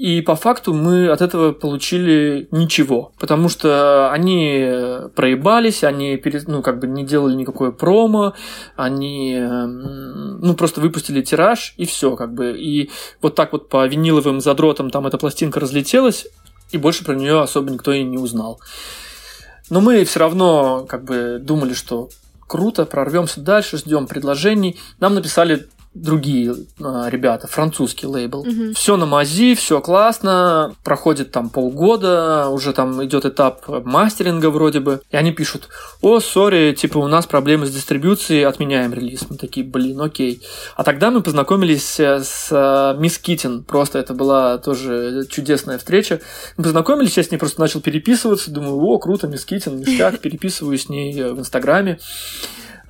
И 0.00 0.22
по 0.22 0.34
факту 0.34 0.72
мы 0.72 1.10
от 1.10 1.20
этого 1.20 1.52
получили 1.52 2.48
ничего, 2.52 3.12
потому 3.18 3.50
что 3.50 4.10
они 4.10 4.66
проебались, 5.14 5.84
они 5.84 6.18
ну, 6.46 6.62
как 6.62 6.78
бы 6.78 6.86
не 6.86 7.04
делали 7.04 7.34
никакое 7.34 7.70
промо, 7.70 8.32
они 8.76 9.38
ну, 9.38 10.54
просто 10.54 10.80
выпустили 10.80 11.20
тираж 11.20 11.74
и 11.76 11.84
все, 11.84 12.16
как 12.16 12.32
бы. 12.32 12.58
И 12.58 12.88
вот 13.20 13.34
так 13.34 13.52
вот 13.52 13.68
по 13.68 13.86
виниловым 13.86 14.40
задротам 14.40 14.88
там 14.88 15.06
эта 15.06 15.18
пластинка 15.18 15.60
разлетелась, 15.60 16.26
и 16.70 16.78
больше 16.78 17.04
про 17.04 17.14
нее 17.14 17.42
особо 17.42 17.70
никто 17.70 17.92
и 17.92 18.02
не 18.02 18.16
узнал. 18.16 18.58
Но 19.68 19.82
мы 19.82 20.02
все 20.06 20.20
равно 20.20 20.86
как 20.88 21.04
бы 21.04 21.38
думали, 21.42 21.74
что 21.74 22.08
круто, 22.46 22.86
прорвемся 22.86 23.42
дальше, 23.42 23.76
ждем 23.76 24.06
предложений. 24.06 24.78
Нам 24.98 25.14
написали 25.14 25.68
другие 25.92 26.52
э, 26.52 27.08
ребята, 27.08 27.48
французский 27.48 28.06
лейбл. 28.06 28.40
Угу. 28.40 28.74
Все 28.74 28.96
на 28.96 29.06
мази, 29.06 29.54
все 29.56 29.80
классно, 29.80 30.74
проходит 30.84 31.32
там 31.32 31.50
полгода, 31.50 32.48
уже 32.48 32.72
там 32.72 33.04
идет 33.04 33.24
этап 33.24 33.66
мастеринга 33.84 34.50
вроде 34.50 34.78
бы, 34.78 35.00
и 35.10 35.16
они 35.16 35.32
пишут, 35.32 35.68
о, 36.00 36.20
сори, 36.20 36.74
типа 36.74 36.98
у 36.98 37.08
нас 37.08 37.26
проблемы 37.26 37.66
с 37.66 37.70
дистрибьюцией, 37.70 38.46
отменяем 38.46 38.94
релиз. 38.94 39.26
Мы 39.28 39.36
такие, 39.36 39.66
блин, 39.66 40.00
окей. 40.00 40.42
А 40.76 40.84
тогда 40.84 41.10
мы 41.10 41.22
познакомились 41.22 41.98
э, 41.98 42.22
с 42.22 42.48
э, 42.52 43.00
Мисс 43.00 43.18
Китин, 43.18 43.64
просто 43.64 43.98
это 43.98 44.14
была 44.14 44.58
тоже 44.58 45.26
чудесная 45.28 45.78
встреча. 45.78 46.20
Мы 46.56 46.64
познакомились, 46.64 47.16
я 47.16 47.24
с 47.24 47.32
ней 47.32 47.38
просто 47.38 47.60
начал 47.60 47.80
переписываться, 47.80 48.52
думаю, 48.52 48.76
о, 48.76 48.98
круто, 48.98 49.26
Мисс 49.26 49.44
Китин, 49.44 49.80
ништяк, 49.80 50.18
переписываю 50.20 50.78
с 50.78 50.88
ней 50.88 51.20
в 51.32 51.40
Инстаграме. 51.40 51.98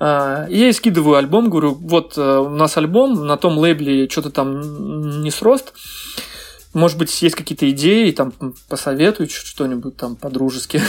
А, 0.03 0.47
я 0.49 0.65
ей 0.65 0.73
скидываю 0.73 1.17
альбом, 1.17 1.51
говорю, 1.51 1.75
вот 1.75 2.17
э, 2.17 2.21
у 2.21 2.49
нас 2.49 2.75
альбом, 2.75 3.27
на 3.27 3.37
том 3.37 3.59
лейбле 3.59 4.09
что-то 4.09 4.31
там 4.31 5.21
не 5.21 5.29
срост. 5.29 5.73
Может 6.73 6.97
быть, 6.97 7.21
есть 7.21 7.35
какие-то 7.35 7.69
идеи, 7.69 8.09
там 8.09 8.33
посоветую 8.67 9.29
что-нибудь 9.29 9.97
там 9.97 10.15
по-дружески. 10.15 10.81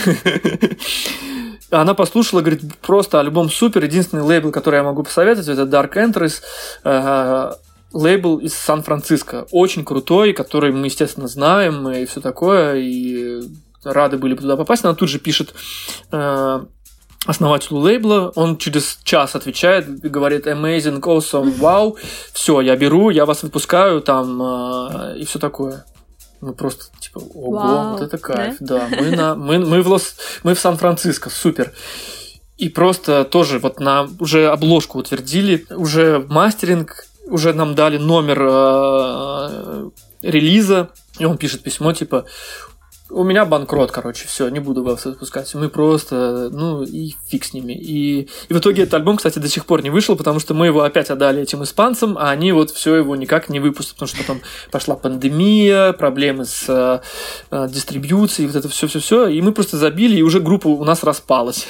Она 1.69 1.93
послушала, 1.93 2.41
говорит, 2.41 2.61
просто 2.81 3.19
альбом 3.19 3.51
супер. 3.51 3.83
Единственный 3.83 4.23
лейбл, 4.23 4.49
который 4.49 4.77
я 4.77 4.83
могу 4.83 5.03
посоветовать, 5.03 5.47
это 5.47 5.61
Dark 5.61 5.93
Entries 5.93 6.41
э, 6.83 7.53
лейбл 7.93 8.37
из 8.37 8.55
Сан-Франциско. 8.55 9.45
Очень 9.51 9.85
крутой, 9.85 10.33
который 10.33 10.71
мы, 10.71 10.87
естественно, 10.87 11.27
знаем 11.27 11.87
и 11.87 12.05
все 12.05 12.19
такое. 12.19 12.77
И 12.77 13.41
рады 13.83 14.17
были 14.17 14.35
туда 14.35 14.57
попасть. 14.57 14.83
Она 14.85 14.95
тут 14.95 15.09
же 15.09 15.19
пишет 15.19 15.53
э, 16.11 16.65
основателю 17.25 17.79
лейбла, 17.79 18.31
он 18.35 18.57
через 18.57 18.99
час 19.03 19.35
отвечает 19.35 19.87
говорит 19.99 20.47
amazing, 20.47 20.99
awesome, 21.01 21.57
wow, 21.59 21.95
все, 22.33 22.61
я 22.61 22.75
беру, 22.75 23.09
я 23.09 23.25
вас 23.25 23.43
выпускаю 23.43 24.01
там 24.01 24.41
э, 24.41 25.17
и 25.19 25.25
все 25.25 25.39
такое. 25.39 25.85
Мы 26.41 26.53
просто 26.53 26.85
типа, 26.99 27.19
ого, 27.19 27.51
Вау, 27.51 27.91
вот 27.93 28.01
это 28.01 28.17
кайф, 28.17 28.57
да. 28.59 28.87
да. 28.89 28.97
Мы, 29.01 29.11
на, 29.11 29.35
мы, 29.35 29.59
мы, 29.59 29.81
в 29.81 29.87
Лос, 29.87 30.15
мы 30.43 30.53
в 30.53 30.59
Сан-Франциско, 30.59 31.29
супер. 31.29 31.71
И 32.57 32.67
просто 32.67 33.23
тоже 33.23 33.59
вот 33.59 33.79
на 33.79 34.09
уже 34.19 34.47
обложку 34.47 34.99
утвердили, 34.99 35.65
уже 35.69 36.25
мастеринг, 36.29 37.05
уже 37.27 37.53
нам 37.53 37.75
дали 37.75 37.97
номер 37.97 38.41
э, 38.41 39.89
релиза, 40.21 40.89
и 41.17 41.25
он 41.25 41.37
пишет 41.37 41.63
письмо 41.63 41.93
типа 41.93 42.25
у 43.13 43.23
меня 43.23 43.45
банкрот, 43.45 43.91
короче, 43.91 44.27
все, 44.27 44.49
не 44.49 44.59
буду 44.59 44.83
вас 44.83 45.05
выпускать. 45.05 45.53
Мы 45.55 45.69
просто, 45.69 46.49
ну, 46.51 46.83
и 46.83 47.15
фиг 47.27 47.45
с 47.45 47.53
ними. 47.53 47.73
И, 47.73 48.27
и 48.49 48.53
в 48.53 48.57
итоге 48.57 48.83
этот 48.83 48.95
альбом, 48.95 49.17
кстати, 49.17 49.39
до 49.39 49.47
сих 49.47 49.65
пор 49.65 49.83
не 49.83 49.89
вышел, 49.89 50.15
потому 50.15 50.39
что 50.39 50.53
мы 50.53 50.65
его 50.65 50.81
опять 50.81 51.09
отдали 51.09 51.41
этим 51.41 51.63
испанцам, 51.63 52.17
а 52.17 52.31
они 52.31 52.51
вот 52.51 52.71
все 52.71 52.95
его 52.95 53.15
никак 53.15 53.49
не 53.49 53.59
выпустят, 53.59 53.95
потому 53.95 54.07
что 54.07 54.17
потом 54.17 54.41
пошла 54.71 54.95
пандемия, 54.95 55.93
проблемы 55.93 56.45
с 56.45 56.65
э, 56.67 57.01
э 57.51 57.67
дистрибьюцией, 57.69 58.47
вот 58.47 58.55
это 58.55 58.69
все-все-все. 58.69 59.27
И 59.27 59.41
мы 59.41 59.51
просто 59.51 59.77
забили, 59.77 60.17
и 60.17 60.21
уже 60.21 60.39
группа 60.39 60.67
у 60.67 60.83
нас 60.83 61.03
распалась. 61.03 61.67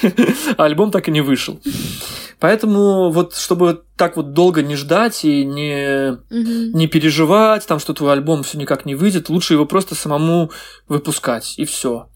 а 0.56 0.64
альбом 0.64 0.90
так 0.90 1.08
и 1.08 1.10
не 1.10 1.20
вышел. 1.20 1.60
Поэтому 2.40 3.10
вот, 3.10 3.34
чтобы 3.34 3.84
так 3.96 4.16
вот 4.16 4.32
долго 4.32 4.62
не 4.62 4.76
ждать 4.76 5.24
и 5.24 5.44
не, 5.44 6.12
угу. 6.12 6.78
не 6.78 6.86
переживать, 6.86 7.66
там, 7.66 7.78
что 7.78 7.94
твой 7.94 8.12
альбом 8.12 8.42
все 8.42 8.58
никак 8.58 8.86
не 8.86 8.94
выйдет, 8.94 9.28
лучше 9.28 9.54
его 9.54 9.66
просто 9.66 9.94
самому 9.94 10.50
выпускать, 10.88 11.54
и 11.56 11.64
все. 11.64 12.08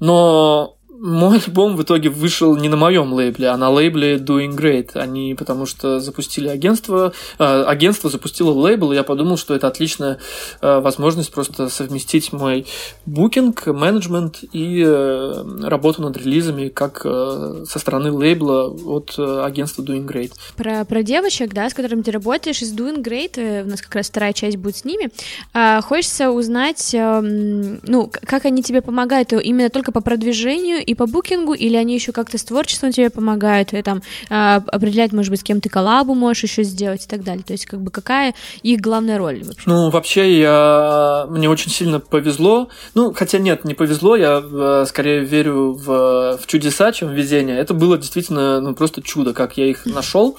Но 0.00 0.76
мой 1.02 1.38
альбом 1.38 1.76
в 1.76 1.82
итоге 1.82 2.10
вышел 2.10 2.56
не 2.56 2.68
на 2.68 2.76
моем 2.76 3.12
лейбле, 3.12 3.48
а 3.48 3.56
на 3.56 3.70
лейбле 3.70 4.16
Doing 4.16 4.56
Great. 4.56 4.90
Они 4.94 5.34
потому 5.34 5.66
что 5.66 5.98
запустили 5.98 6.46
агентство, 6.46 7.12
э, 7.40 7.64
агентство 7.66 8.08
запустило 8.08 8.52
лейбл, 8.52 8.92
и 8.92 8.94
я 8.94 9.02
подумал, 9.02 9.36
что 9.36 9.54
это 9.54 9.66
отличная 9.66 10.18
э, 10.60 10.78
возможность 10.78 11.32
просто 11.32 11.68
совместить 11.68 12.32
мой 12.32 12.66
букинг, 13.04 13.66
менеджмент 13.66 14.44
и 14.52 14.84
э, 14.86 15.44
работу 15.64 16.02
над 16.02 16.16
релизами 16.16 16.68
как 16.68 17.02
э, 17.04 17.64
со 17.68 17.78
стороны 17.80 18.12
лейбла 18.12 18.68
от 18.68 19.16
э, 19.18 19.42
агентства 19.44 19.82
Doing 19.82 20.06
Great. 20.06 20.32
Про, 20.56 20.84
про 20.84 21.02
девочек, 21.02 21.52
да, 21.52 21.68
с 21.68 21.74
которыми 21.74 22.02
ты 22.02 22.12
работаешь, 22.12 22.62
из 22.62 22.72
Doing 22.72 23.02
Great, 23.02 23.40
э, 23.40 23.64
у 23.64 23.68
нас 23.68 23.82
как 23.82 23.96
раз 23.96 24.06
вторая 24.06 24.32
часть 24.32 24.56
будет 24.56 24.76
с 24.76 24.84
ними, 24.84 25.10
э, 25.52 25.80
хочется 25.82 26.30
узнать, 26.30 26.94
э, 26.94 27.20
ну, 27.20 28.08
как 28.24 28.44
они 28.44 28.62
тебе 28.62 28.82
помогают 28.82 29.32
именно 29.32 29.68
только 29.68 29.90
по 29.90 30.00
продвижению 30.00 30.84
и 30.84 30.91
по 30.94 31.06
букингу, 31.06 31.54
или 31.54 31.76
они 31.76 31.94
еще 31.94 32.12
как-то 32.12 32.38
с 32.38 32.44
творчеством 32.44 32.92
тебе 32.92 33.10
помогают, 33.10 33.72
и 33.72 33.82
там 33.82 34.02
а, 34.30 34.62
определять, 34.66 35.12
может 35.12 35.30
быть, 35.30 35.40
с 35.40 35.42
кем 35.42 35.60
ты 35.60 35.68
коллабу 35.68 36.14
можешь 36.14 36.44
еще 36.44 36.62
сделать 36.62 37.04
и 37.04 37.08
так 37.08 37.22
далее. 37.22 37.44
То 37.44 37.52
есть, 37.52 37.66
как 37.66 37.80
бы 37.80 37.90
какая 37.90 38.34
их 38.62 38.80
главная 38.80 39.18
роль 39.18 39.42
вообще? 39.44 39.62
Ну, 39.66 39.90
вообще, 39.90 40.40
я... 40.40 41.26
мне 41.28 41.48
очень 41.48 41.70
сильно 41.70 42.00
повезло. 42.00 42.68
Ну, 42.94 43.12
хотя 43.12 43.38
нет, 43.38 43.64
не 43.64 43.74
повезло, 43.74 44.16
я 44.16 44.42
э, 44.42 44.84
скорее 44.88 45.20
верю 45.20 45.72
в, 45.72 46.38
в 46.38 46.46
чудеса, 46.46 46.92
чем 46.92 47.08
в 47.08 47.12
везение. 47.12 47.58
Это 47.58 47.74
было 47.74 47.98
действительно 47.98 48.60
ну, 48.60 48.74
просто 48.74 49.02
чудо, 49.02 49.32
как 49.32 49.56
я 49.56 49.66
их 49.66 49.86
нашел. 49.86 50.36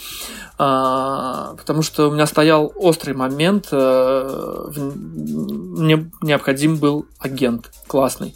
А, 0.58 1.56
потому 1.58 1.82
что 1.82 2.10
у 2.10 2.12
меня 2.12 2.28
стоял 2.28 2.72
острый 2.76 3.14
момент, 3.14 3.70
а, 3.72 4.70
мне 4.76 6.12
необходим 6.22 6.78
был 6.78 7.06
агент 7.20 7.72
классный. 7.88 8.36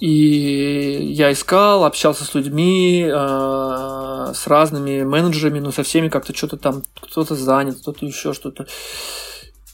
И 0.00 1.12
я 1.12 1.32
искал, 1.32 1.84
общался 1.84 2.24
с 2.24 2.34
людьми, 2.34 3.06
э, 3.08 4.32
с 4.34 4.46
разными 4.46 5.04
менеджерами, 5.04 5.58
но 5.58 5.72
со 5.72 5.82
всеми 5.82 6.08
как-то 6.08 6.36
что-то 6.36 6.58
там, 6.58 6.82
кто-то 7.00 7.34
занят, 7.34 7.78
кто-то 7.80 8.04
еще 8.04 8.34
что-то. 8.34 8.66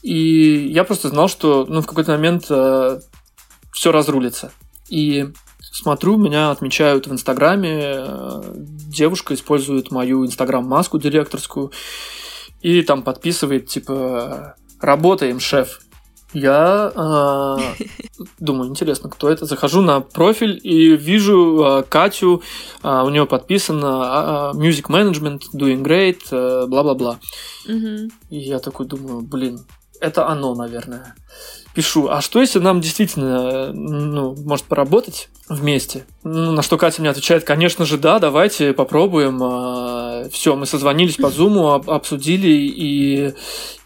И 0.01 0.67
я 0.69 0.85
просто 0.85 1.09
знал, 1.09 1.27
что 1.27 1.65
ну, 1.67 1.81
в 1.81 1.87
какой-то 1.87 2.11
момент 2.11 2.45
э, 2.49 2.99
все 3.73 3.91
разрулится. 3.91 4.51
И 4.89 5.27
смотрю, 5.59 6.17
меня 6.17 6.51
отмечают 6.51 7.07
в 7.07 7.11
Инстаграме, 7.11 7.95
э, 7.97 8.41
девушка 8.55 9.33
использует 9.33 9.91
мою 9.91 10.25
Инстаграм-маску 10.25 10.99
директорскую, 10.99 11.71
и 12.61 12.81
там 12.81 13.03
подписывает, 13.03 13.67
типа, 13.67 14.55
работаем, 14.79 15.39
шеф. 15.41 15.81
Я 16.33 16.91
э, 16.95 17.83
думаю, 18.39 18.69
интересно, 18.69 19.09
кто 19.09 19.29
это. 19.29 19.45
Захожу 19.45 19.81
на 19.81 20.01
профиль 20.01 20.59
и 20.63 20.95
вижу 20.95 21.63
э, 21.63 21.83
Катю, 21.83 22.41
э, 22.83 23.01
у 23.03 23.09
нее 23.09 23.25
подписано 23.25 24.53
э, 24.53 24.57
Music 24.57 24.87
Management, 24.89 25.41
Doing 25.53 25.83
Great, 25.83 26.21
э, 26.31 26.65
бла-бла-бла. 26.67 27.19
Угу. 27.67 28.09
И 28.29 28.37
я 28.37 28.59
такой 28.59 28.85
думаю, 28.87 29.21
блин, 29.21 29.65
это 30.01 30.27
оно, 30.27 30.55
наверное 30.55 31.15
пишу, 31.73 32.07
а 32.09 32.21
что 32.21 32.39
если 32.39 32.59
нам 32.59 32.81
действительно, 32.81 33.73
ну, 33.73 34.35
может 34.35 34.65
поработать 34.65 35.29
вместе? 35.49 36.05
Ну, 36.23 36.51
на 36.51 36.61
что 36.61 36.77
Катя 36.77 37.01
мне 37.01 37.09
отвечает, 37.09 37.43
конечно 37.43 37.85
же, 37.85 37.97
да, 37.97 38.19
давайте 38.19 38.73
попробуем. 38.73 39.39
А, 39.41 40.29
Все, 40.31 40.55
мы 40.55 40.65
созвонились 40.65 41.15
по 41.15 41.29
зуму, 41.29 41.71
обсудили, 41.73 42.47
и 42.47 43.33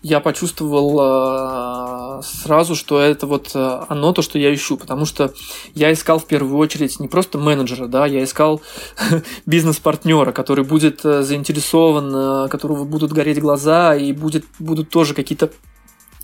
я 0.04 0.20
почувствовал 0.20 1.00
а, 1.00 2.22
сразу, 2.24 2.76
что 2.76 3.00
это 3.00 3.26
вот 3.26 3.52
а, 3.56 3.86
оно, 3.88 4.12
то, 4.12 4.22
что 4.22 4.38
я 4.38 4.54
ищу, 4.54 4.78
потому 4.78 5.06
что 5.06 5.34
я 5.74 5.92
искал 5.94 6.20
в 6.20 6.26
первую 6.26 6.58
очередь 6.58 7.00
не 7.00 7.08
просто 7.08 7.38
менеджера, 7.38 7.88
да, 7.88 8.06
я 8.06 8.24
искал 8.24 8.62
бизнес-партнера, 9.46 10.34
который 10.34 10.66
будет 10.66 11.02
заинтересован, 11.02 12.50
которого 12.50 12.84
будут 12.84 13.14
гореть 13.14 13.40
глаза, 13.40 13.96
и 13.96 14.12
будет, 14.12 14.46
будут 14.60 14.90
тоже 14.90 15.14
какие-то 15.14 15.52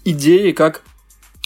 идеи, 0.05 0.51
как 0.51 0.83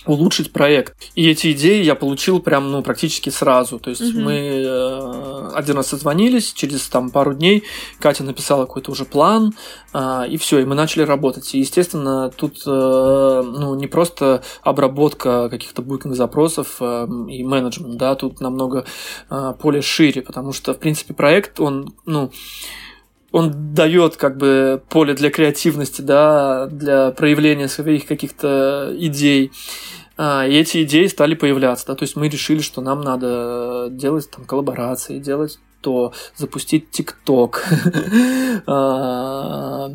улучшить 0.07 0.51
проект. 0.51 0.95
И 1.15 1.29
эти 1.29 1.51
идеи 1.51 1.83
я 1.83 1.95
получил 1.95 2.39
прям, 2.39 2.71
ну, 2.71 2.81
практически 2.81 3.29
сразу. 3.29 3.79
То 3.79 3.89
есть 3.89 4.01
угу. 4.01 4.21
мы 4.21 4.33
э, 4.33 5.49
один 5.53 5.75
раз 5.75 5.87
созвонились, 5.87 6.53
через 6.53 6.87
там 6.87 7.09
пару 7.09 7.33
дней 7.33 7.63
Катя 7.99 8.23
написала 8.23 8.65
какой-то 8.65 8.91
уже 8.91 9.05
план, 9.05 9.53
э, 9.93 10.27
и 10.29 10.37
все, 10.37 10.59
и 10.59 10.65
мы 10.65 10.75
начали 10.75 11.03
работать. 11.03 11.53
И, 11.53 11.59
естественно, 11.59 12.29
тут, 12.29 12.63
э, 12.65 12.69
ну, 12.69 13.75
не 13.75 13.87
просто 13.87 14.43
обработка 14.61 15.49
каких-то 15.49 15.81
букинг-запросов 15.81 16.77
э, 16.79 17.07
и 17.29 17.43
менеджмент, 17.43 17.97
да, 17.97 18.15
тут 18.15 18.41
намного 18.41 18.85
э, 19.29 19.53
поле 19.59 19.81
шире, 19.81 20.21
потому 20.21 20.53
что, 20.53 20.73
в 20.73 20.79
принципе, 20.79 21.13
проект, 21.13 21.59
он, 21.59 21.93
ну, 22.05 22.31
он 23.31 23.73
дает 23.73 24.15
как 24.17 24.37
бы 24.37 24.81
поле 24.89 25.13
для 25.13 25.29
креативности, 25.29 26.01
да, 26.01 26.67
для 26.67 27.11
проявления 27.11 27.67
своих 27.67 28.05
каких-то 28.05 28.93
идей. 28.97 29.51
А, 30.17 30.47
и 30.47 30.55
эти 30.55 30.83
идеи 30.83 31.07
стали 31.07 31.35
появляться, 31.35 31.87
да, 31.87 31.95
то 31.95 32.03
есть 32.03 32.15
мы 32.15 32.29
решили, 32.29 32.61
что 32.61 32.81
нам 32.81 33.01
надо 33.01 33.89
делать 33.91 34.29
там 34.31 34.45
коллаборации, 34.45 35.19
делать 35.19 35.59
то, 35.81 36.13
запустить 36.35 36.89
ТикТок, 36.89 37.63
а, 38.65 39.91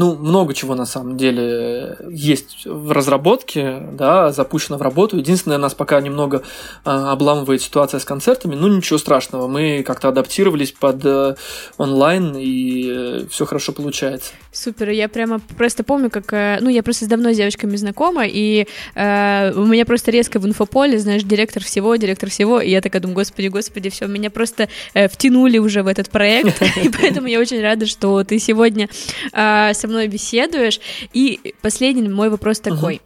ну, 0.00 0.16
много 0.16 0.54
чего 0.54 0.74
на 0.74 0.86
самом 0.86 1.18
деле 1.18 1.98
есть 2.08 2.64
в 2.64 2.90
разработке, 2.90 3.82
да, 3.92 4.32
запущено 4.32 4.78
в 4.78 4.82
работу. 4.82 5.18
Единственное, 5.18 5.58
нас 5.58 5.74
пока 5.74 6.00
немного 6.00 6.42
э, 6.86 6.90
обламывает 6.90 7.60
ситуация 7.60 8.00
с 8.00 8.06
концертами, 8.06 8.54
ну, 8.54 8.68
ничего 8.68 8.98
страшного, 8.98 9.46
мы 9.46 9.82
как-то 9.82 10.08
адаптировались 10.08 10.72
под 10.72 11.04
э, 11.04 11.34
онлайн, 11.76 12.34
и 12.34 12.86
э, 12.88 13.26
все 13.30 13.44
хорошо 13.44 13.72
получается. 13.72 14.32
Супер, 14.52 14.88
я 14.88 15.06
прямо 15.10 15.38
просто 15.58 15.84
помню, 15.84 16.08
как, 16.08 16.32
э, 16.32 16.56
ну, 16.62 16.70
я 16.70 16.82
просто 16.82 17.06
давно 17.06 17.34
с 17.34 17.36
девочками 17.36 17.76
знакома, 17.76 18.24
и 18.26 18.66
э, 18.94 19.52
у 19.54 19.66
меня 19.66 19.84
просто 19.84 20.10
резко 20.10 20.40
в 20.40 20.46
инфополе, 20.46 20.98
знаешь, 20.98 21.24
директор 21.24 21.62
всего, 21.62 21.94
директор 21.96 22.30
всего, 22.30 22.58
и 22.58 22.70
я 22.70 22.80
такая 22.80 23.02
думаю, 23.02 23.16
господи, 23.16 23.48
господи, 23.48 23.90
все, 23.90 24.06
меня 24.06 24.30
просто 24.30 24.70
э, 24.94 25.08
втянули 25.08 25.58
уже 25.58 25.82
в 25.82 25.88
этот 25.88 26.08
проект, 26.08 26.62
и 26.82 26.88
поэтому 26.88 27.26
я 27.26 27.38
очень 27.38 27.60
рада, 27.60 27.84
что 27.84 28.24
ты 28.24 28.38
сегодня 28.38 28.88
э, 29.34 29.74
со 29.74 29.89
мной 29.90 30.08
беседуешь. 30.08 30.80
И 31.12 31.54
последний 31.62 32.08
мой 32.08 32.30
вопрос 32.30 32.60
такой. 32.60 32.96
Угу. 32.96 33.02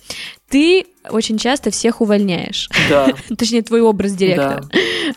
Ты 0.51 0.87
очень 1.11 1.39
часто 1.39 1.71
всех 1.71 2.01
увольняешь. 2.01 2.69
Да. 2.89 3.09
Точнее, 3.37 3.63
твой 3.63 3.81
образ 3.81 4.13
директора. 4.13 4.65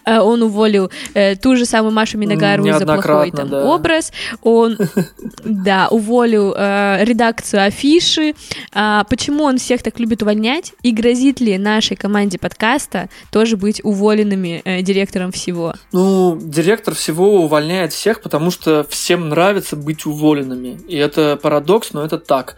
Да. 0.06 0.23
Он 0.23 0.43
уволил 0.43 0.91
э, 1.13 1.36
ту 1.36 1.56
же 1.56 1.65
самую 1.65 1.93
Машу 1.93 2.17
Миногарову 2.17 2.71
за 2.73 2.86
плохой 2.86 3.32
там, 3.32 3.50
да. 3.50 3.63
образ. 3.65 4.12
Он, 4.41 4.78
да, 5.43 5.88
уволил 5.89 6.54
э, 6.56 7.04
редакцию 7.04 7.63
афиши. 7.63 8.36
А, 8.73 9.04
почему 9.06 9.43
он 9.43 9.58
всех 9.58 9.84
так 9.84 10.00
любит 10.00 10.21
увольнять? 10.21 10.73
И 10.84 10.91
грозит 10.91 11.39
ли 11.39 11.58
нашей 11.58 11.95
команде 11.95 12.38
подкаста 12.38 13.10
тоже 13.32 13.58
быть 13.58 13.82
уволенными 13.84 14.62
э, 14.65 14.82
директором 14.82 15.32
всего? 15.32 15.73
Ну, 15.91 16.38
директор 16.41 16.93
всего 16.93 17.43
увольняет 17.43 17.93
всех, 17.93 18.21
потому 18.21 18.52
что 18.52 18.86
всем 18.89 19.30
нравится 19.30 19.76
быть 19.76 20.06
уволенными. 20.06 20.80
И 20.88 20.97
это 20.97 21.38
парадокс, 21.41 21.93
но 21.93 22.04
это 22.04 22.17
так. 22.17 22.58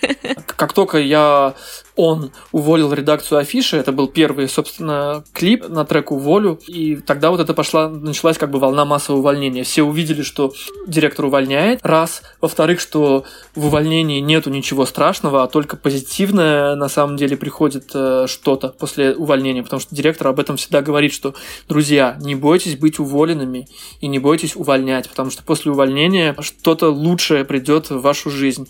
Как 0.46 0.72
только 0.72 0.98
я 0.98 1.54
он 1.96 2.30
уволил 2.52 2.92
редакцию 2.92 3.38
афиши, 3.38 3.76
это 3.76 3.92
был 3.92 4.08
первый, 4.08 4.48
собственно, 4.48 5.24
клип 5.32 5.68
на 5.68 5.84
треку 5.84 6.16
«Волю», 6.16 6.58
и 6.66 6.96
тогда 6.96 7.30
вот 7.30 7.40
это 7.40 7.52
пошла, 7.52 7.88
началась 7.88 8.38
как 8.38 8.50
бы 8.50 8.58
волна 8.58 8.84
массового 8.84 9.20
увольнения. 9.20 9.62
Все 9.62 9.82
увидели, 9.82 10.22
что 10.22 10.52
директор 10.86 11.26
увольняет, 11.26 11.80
раз. 11.82 12.22
Во-вторых, 12.40 12.80
что 12.80 13.24
в 13.54 13.66
увольнении 13.66 14.20
нету 14.20 14.50
ничего 14.50 14.86
страшного, 14.86 15.42
а 15.42 15.48
только 15.48 15.76
позитивное 15.76 16.74
на 16.76 16.88
самом 16.88 17.16
деле 17.16 17.36
приходит 17.36 17.90
э, 17.94 18.26
что-то 18.26 18.68
после 18.68 19.14
увольнения, 19.14 19.62
потому 19.62 19.80
что 19.80 19.94
директор 19.94 20.28
об 20.28 20.40
этом 20.40 20.56
всегда 20.56 20.80
говорит, 20.80 21.12
что, 21.12 21.34
друзья, 21.68 22.16
не 22.20 22.34
бойтесь 22.34 22.78
быть 22.78 22.98
уволенными 22.98 23.68
и 24.00 24.06
не 24.06 24.18
бойтесь 24.18 24.56
увольнять, 24.56 25.08
потому 25.08 25.30
что 25.30 25.42
после 25.42 25.72
увольнения 25.72 26.34
что-то 26.40 26.88
лучшее 26.88 27.44
придет 27.44 27.90
в 27.90 28.00
вашу 28.00 28.30
жизнь. 28.30 28.68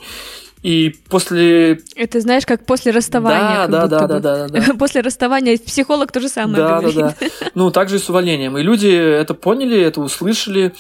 И 0.63 0.95
после... 1.09 1.81
Это 1.97 2.21
знаешь, 2.21 2.47
как 2.47 2.65
после 2.65 2.93
расставания. 2.93 3.67
Да, 3.67 3.87
да, 3.89 4.07
да, 4.07 4.21
да, 4.21 4.21
да, 4.21 4.49
да. 4.67 4.75
После 4.75 5.01
расставания 5.01 5.59
психолог 5.59 6.13
то 6.13 6.21
же 6.21 6.29
самое 6.29 6.59
да, 6.59 6.81
говорит. 6.81 6.95
Да, 6.95 7.15
да, 7.21 7.27
Ну, 7.55 7.71
также 7.71 7.97
и 7.97 7.99
с 7.99 8.09
увольнением. 8.09 8.57
И 8.57 8.63
люди 8.63 8.89
это 8.89 9.35
поняли, 9.35 9.81
это 9.81 10.01
услышали, 10.01 10.73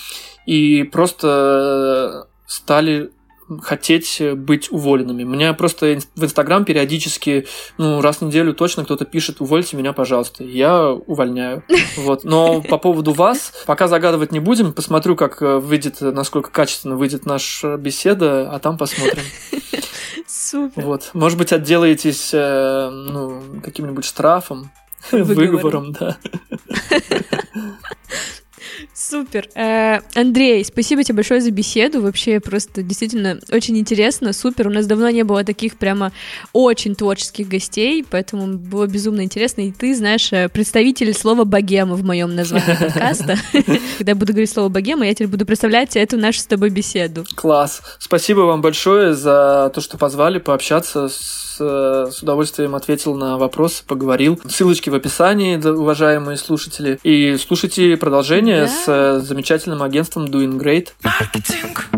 и 0.47 0.85
просто 0.85 2.29
стали 2.47 3.11
хотеть 3.61 4.21
быть 4.37 4.71
уволенными. 4.71 5.23
Меня 5.23 5.55
просто 5.55 5.99
в 6.15 6.25
Инстаграм 6.25 6.65
периодически, 6.65 7.47
ну, 7.79 8.01
раз 8.01 8.19
в 8.19 8.23
неделю 8.23 8.55
точно 8.55 8.85
кто-то 8.85 9.05
пишет, 9.05 9.41
увольте 9.41 9.77
меня, 9.77 9.93
пожалуйста. 9.93 10.45
Я 10.45 10.91
увольняю. 10.91 11.65
Вот. 11.97 12.25
Но 12.25 12.63
по 12.63 12.79
поводу 12.79 13.13
вас, 13.13 13.53
пока 13.67 13.87
загадывать 13.87 14.33
не 14.33 14.41
будем, 14.41 14.73
посмотрю, 14.73 15.15
как 15.15 15.43
э, 15.43 15.59
выйдет, 15.59 16.01
насколько 16.01 16.51
качественно 16.51 16.97
выйдет 16.97 17.27
наша 17.27 17.77
беседа, 17.77 18.51
а 18.51 18.59
там 18.59 18.79
посмотрим. 18.79 19.23
Супер. 20.27 20.85
Вот. 20.85 21.11
Может 21.13 21.39
быть, 21.39 21.53
отделаетесь 21.53 22.31
э, 22.33 22.91
ну, 22.91 23.43
каким-нибудь 23.63 24.05
штрафом, 24.05 24.71
выговором, 25.11 25.93
да. 25.93 26.17
Супер. 28.95 29.49
Э, 29.55 30.01
Андрей, 30.15 30.65
спасибо 30.65 31.03
тебе 31.05 31.17
большое 31.17 31.41
за 31.41 31.51
беседу. 31.51 32.03
Вообще 32.03 32.41
просто 32.41 32.83
действительно 32.83 33.39
очень 33.51 33.79
интересно, 33.79 34.33
супер. 34.33 34.69
У 34.69 34.71
нас 34.71 34.87
давно 34.87 35.11
не 35.11 35.23
было 35.25 35.45
таких 35.45 35.77
прямо 35.77 36.13
очень 36.53 36.95
творческих 36.95 37.49
гостей, 37.49 38.05
поэтому 38.09 38.59
было 38.59 38.87
безумно 38.87 39.23
интересно. 39.23 39.63
И 39.63 39.73
ты, 39.73 39.95
знаешь, 39.95 40.33
э, 40.33 40.49
представитель 40.49 41.15
слова 41.15 41.45
богема 41.45 41.95
в 41.95 42.05
моем 42.05 42.35
названии 42.35 42.77
подкаста. 42.79 43.37
Когда 43.99 44.13
я 44.13 44.17
буду 44.17 44.33
говорить 44.33 44.51
слово 44.51 44.69
богема, 44.69 45.07
я 45.07 45.15
теперь 45.15 45.29
буду 45.29 45.47
представлять 45.47 45.97
эту 45.97 46.17
нашу 46.17 46.41
с 46.41 46.47
тобой 46.47 46.71
беседу. 46.71 47.25
Класс. 47.35 47.83
Спасибо 47.99 48.41
вам 48.41 48.61
большое 48.61 49.15
за 49.15 49.71
то, 49.75 49.81
что 49.81 49.99
позвали 49.99 50.39
пообщаться 50.39 51.09
с 51.09 51.43
с 51.63 52.23
удовольствием 52.23 52.75
ответил 52.75 53.15
на 53.15 53.39
вопросы, 53.39 53.85
поговорил. 53.87 54.41
Ссылочки 54.49 54.91
в 54.91 54.95
описании, 54.95 55.57
уважаемые 55.57 56.37
слушатели. 56.37 56.99
И 57.03 57.37
слушайте 57.37 57.97
продолжение 57.97 58.67
да. 58.67 58.72
С 58.73 58.89
э, 58.89 59.21
замечательным 59.21 59.83
агентством 59.83 60.25
Doing 60.27 60.59
Great. 60.59 60.89
Маркетинг. 61.03 61.89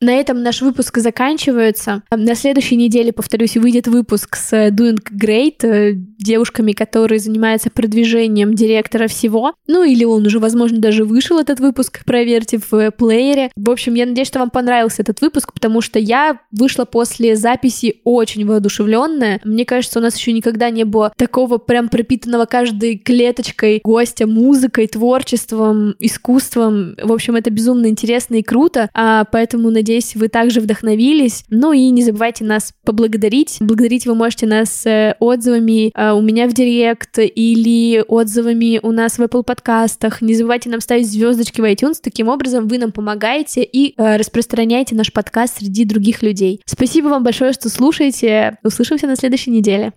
На 0.00 0.12
этом 0.12 0.42
наш 0.42 0.60
выпуск 0.60 0.98
заканчивается. 0.98 2.02
На 2.10 2.34
следующей 2.34 2.76
неделе, 2.76 3.12
повторюсь, 3.14 3.56
выйдет 3.56 3.86
выпуск 3.86 4.36
с 4.36 4.52
Doing 4.68 4.98
Great, 5.10 5.64
э, 5.66 5.92
девушками, 5.94 6.72
которые 6.72 7.18
занимаются 7.18 7.70
продвижением 7.70 8.54
директора 8.54 9.08
всего. 9.08 9.54
Ну 9.66 9.84
или 9.84 10.04
он 10.04 10.26
уже, 10.26 10.38
возможно, 10.38 10.80
даже 10.80 11.04
вышел 11.04 11.38
этот 11.38 11.60
выпуск, 11.60 12.04
проверьте 12.04 12.58
в 12.58 12.90
плеере. 12.90 13.50
В 13.56 13.70
общем, 13.70 13.94
я 13.94 14.04
надеюсь, 14.04 14.28
что 14.28 14.40
вам 14.40 14.50
понравился 14.50 15.00
этот 15.00 15.22
выпуск, 15.22 15.54
потому 15.54 15.80
что 15.80 15.98
я 15.98 16.40
вышла 16.52 16.84
после 16.84 17.34
записи 17.34 18.02
очень 18.04 18.46
воодушевленная. 18.46 19.40
Мне 19.44 19.64
кажется, 19.64 19.98
у 19.98 20.02
нас 20.02 20.16
еще 20.16 20.32
никогда 20.32 20.68
не 20.68 20.84
было 20.84 21.10
такого 21.16 21.56
прям 21.56 21.88
пропитанного 21.88 22.44
каждой 22.44 22.98
клеточкой 22.98 23.80
гостя 23.82 24.26
музыкой, 24.26 24.88
творчеством, 24.88 25.94
искусством. 26.00 26.96
В 27.02 27.12
общем, 27.12 27.36
это 27.36 27.50
безумно 27.50 27.86
интересно 27.86 28.34
и 28.34 28.42
круто, 28.42 28.90
а 28.92 29.24
поэтому 29.24 29.70
надеюсь, 29.70 29.85
Надеюсь, 29.86 30.16
вы 30.16 30.26
также 30.26 30.60
вдохновились. 30.60 31.44
Ну 31.48 31.72
и 31.72 31.90
не 31.90 32.02
забывайте 32.02 32.42
нас 32.42 32.72
поблагодарить. 32.84 33.58
Благодарить 33.60 34.04
вы 34.04 34.16
можете 34.16 34.44
нас 34.44 34.84
э, 34.84 35.14
отзывами 35.20 35.92
э, 35.94 36.10
у 36.10 36.20
меня 36.22 36.48
в 36.48 36.52
директ 36.52 37.20
или 37.20 38.04
отзывами 38.08 38.80
у 38.82 38.90
нас 38.90 39.16
в 39.16 39.22
Apple 39.22 39.44
подкастах. 39.44 40.22
Не 40.22 40.34
забывайте 40.34 40.70
нам 40.70 40.80
ставить 40.80 41.08
звездочки 41.08 41.60
в 41.60 41.64
iTunes. 41.64 42.00
Таким 42.02 42.26
образом, 42.26 42.66
вы 42.66 42.78
нам 42.78 42.90
помогаете 42.90 43.62
и 43.62 43.94
э, 43.96 44.16
распространяете 44.16 44.96
наш 44.96 45.12
подкаст 45.12 45.58
среди 45.58 45.84
других 45.84 46.20
людей. 46.20 46.60
Спасибо 46.66 47.06
вам 47.06 47.22
большое, 47.22 47.52
что 47.52 47.68
слушаете. 47.68 48.58
Услышимся 48.64 49.06
на 49.06 49.14
следующей 49.14 49.52
неделе. 49.52 49.92